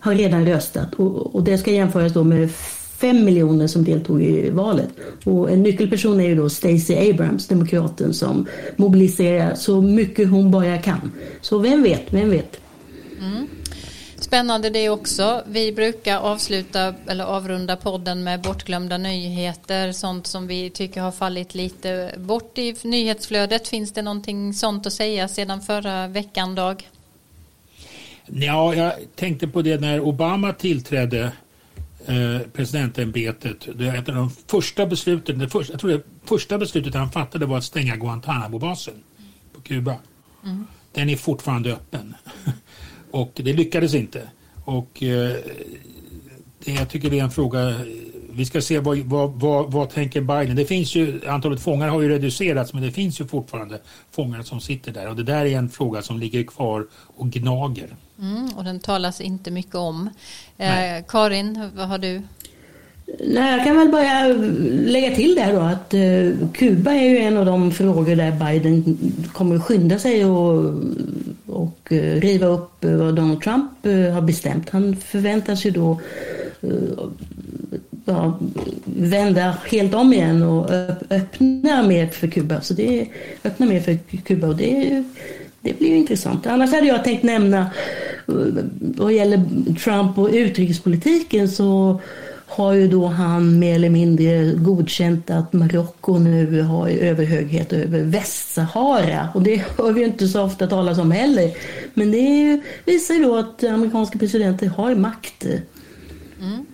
[0.00, 0.94] har redan röstat.
[0.94, 2.50] Och, och det ska jämföras då med
[3.00, 4.88] fem miljoner som deltog i valet.
[5.24, 10.78] Och en nyckelperson är ju då Stacey Abrams, demokraten, som mobiliserar så mycket hon bara
[10.78, 11.12] kan.
[11.40, 12.60] Så vem vet, vem vet.
[13.20, 13.46] Mm.
[14.28, 15.42] Spännande det också.
[15.46, 21.54] Vi brukar avsluta eller avrunda podden med bortglömda nyheter, sånt som vi tycker har fallit
[21.54, 23.68] lite bort i nyhetsflödet.
[23.68, 26.88] Finns det någonting sånt att säga sedan förra veckan, Dag?
[28.26, 31.32] Ja, jag tänkte på det när Obama tillträdde
[32.06, 33.68] eh, presidentämbetet.
[33.74, 37.46] Det ett av de första besluten, det första, jag tror det första beslutet han fattade
[37.46, 39.02] var att stänga Guantánamo-basen
[39.54, 39.96] på Kuba.
[40.44, 40.66] Mm.
[40.92, 42.14] Den är fortfarande öppen.
[43.10, 44.28] Och det lyckades inte.
[44.64, 45.36] Och eh,
[46.64, 47.74] det, jag tycker det är en fråga
[48.38, 50.56] vi ska se vad, vad, vad, vad, tänker Biden.
[50.56, 53.80] Det finns ju, antalet fångar har ju reducerats men det finns ju fortfarande
[54.10, 57.96] fångar som sitter där och det där är en fråga som ligger kvar och gnager.
[58.18, 60.10] Mm, och den talas inte mycket om.
[60.56, 62.22] Eh, Karin, vad har du?
[63.20, 64.26] Nej, jag kan väl bara
[64.90, 68.98] lägga till där då att eh, Kuba är ju en av de frågor där Biden
[69.32, 70.74] kommer att skynda sig och,
[71.46, 74.70] och eh, riva upp vad Donald Trump eh, har bestämt.
[74.70, 76.00] Han förväntas ju då
[76.60, 76.70] eh,
[78.04, 78.38] ja,
[78.84, 80.70] vända helt om igen och
[81.10, 82.60] öppna mer för Kuba.
[82.60, 83.06] Så det är,
[83.44, 85.04] öppna mer för Kuba och det,
[85.60, 86.46] det blir ju intressant.
[86.46, 87.58] Annars hade jag tänkt nämna
[88.28, 88.34] eh,
[88.80, 89.44] vad gäller
[89.84, 92.00] Trump och utrikespolitiken så
[92.48, 99.28] har ju då han mer eller mindre godkänt att Marocko nu har överhöghet över Västsahara.
[99.34, 101.52] Och det hör vi ju inte så ofta talas om heller.
[101.94, 105.44] Men det ju, visar ju då att amerikanska presidenter har makt.
[106.40, 106.66] Mm.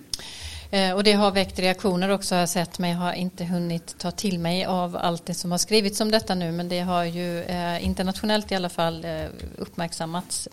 [0.71, 3.95] Eh, och det har väckt reaktioner också har jag sett men jag har inte hunnit
[3.97, 7.03] ta till mig av allt det som har skrivits om detta nu men det har
[7.03, 9.25] ju eh, internationellt i alla fall eh,
[9.57, 10.47] uppmärksammats.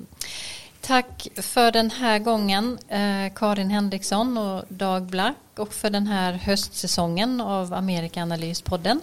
[0.83, 6.33] Tack för den här gången eh, Karin Henriksson och Dag Black och för den här
[6.33, 9.01] höstsäsongen av Amerika Analyspodden.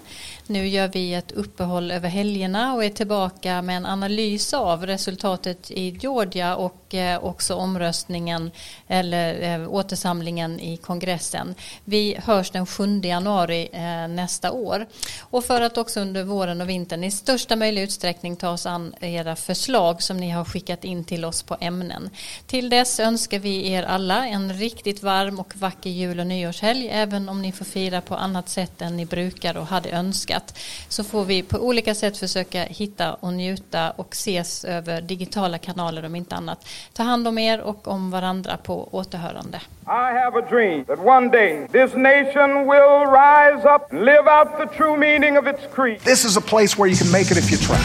[0.47, 5.71] Nu gör vi ett uppehåll över helgerna och är tillbaka med en analys av resultatet
[5.71, 8.51] i Georgia och eh, också omröstningen
[8.87, 11.55] eller eh, återsamlingen i kongressen.
[11.85, 14.87] Vi hörs den 7 januari eh, nästa år.
[15.19, 18.95] Och för att också under våren och vintern i största möjliga utsträckning ta oss an
[19.01, 22.09] era förslag som ni har skickat in till oss på ämnen.
[22.47, 26.89] Till dess önskar vi er alla en riktigt varm och vacker jul och nyår nyårshelg
[26.91, 31.03] även om ni får fira på annat sätt än ni brukar och hade önskat så
[31.03, 36.15] får vi på olika sätt försöka hitta och njuta och ses över digitala kanaler om
[36.15, 36.67] inte annat.
[36.93, 39.57] Ta hand om er och om varandra på återhörande.
[39.87, 44.47] I have a dream that one day this nation will rise up and live out
[44.57, 45.99] the true meaning of its creed.
[45.99, 47.79] This is a place where you can make it if you try.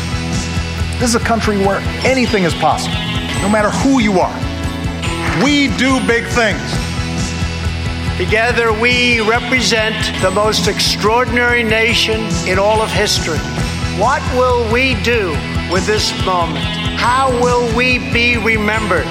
[1.00, 2.98] This is a country where anything is possible,
[3.42, 4.36] no matter who you are.
[5.44, 6.93] We do big things.
[8.16, 13.38] Together, we represent the most extraordinary nation in all of history.
[13.98, 15.30] What will we do
[15.68, 16.64] with this moment?
[16.96, 19.08] How will we be remembered?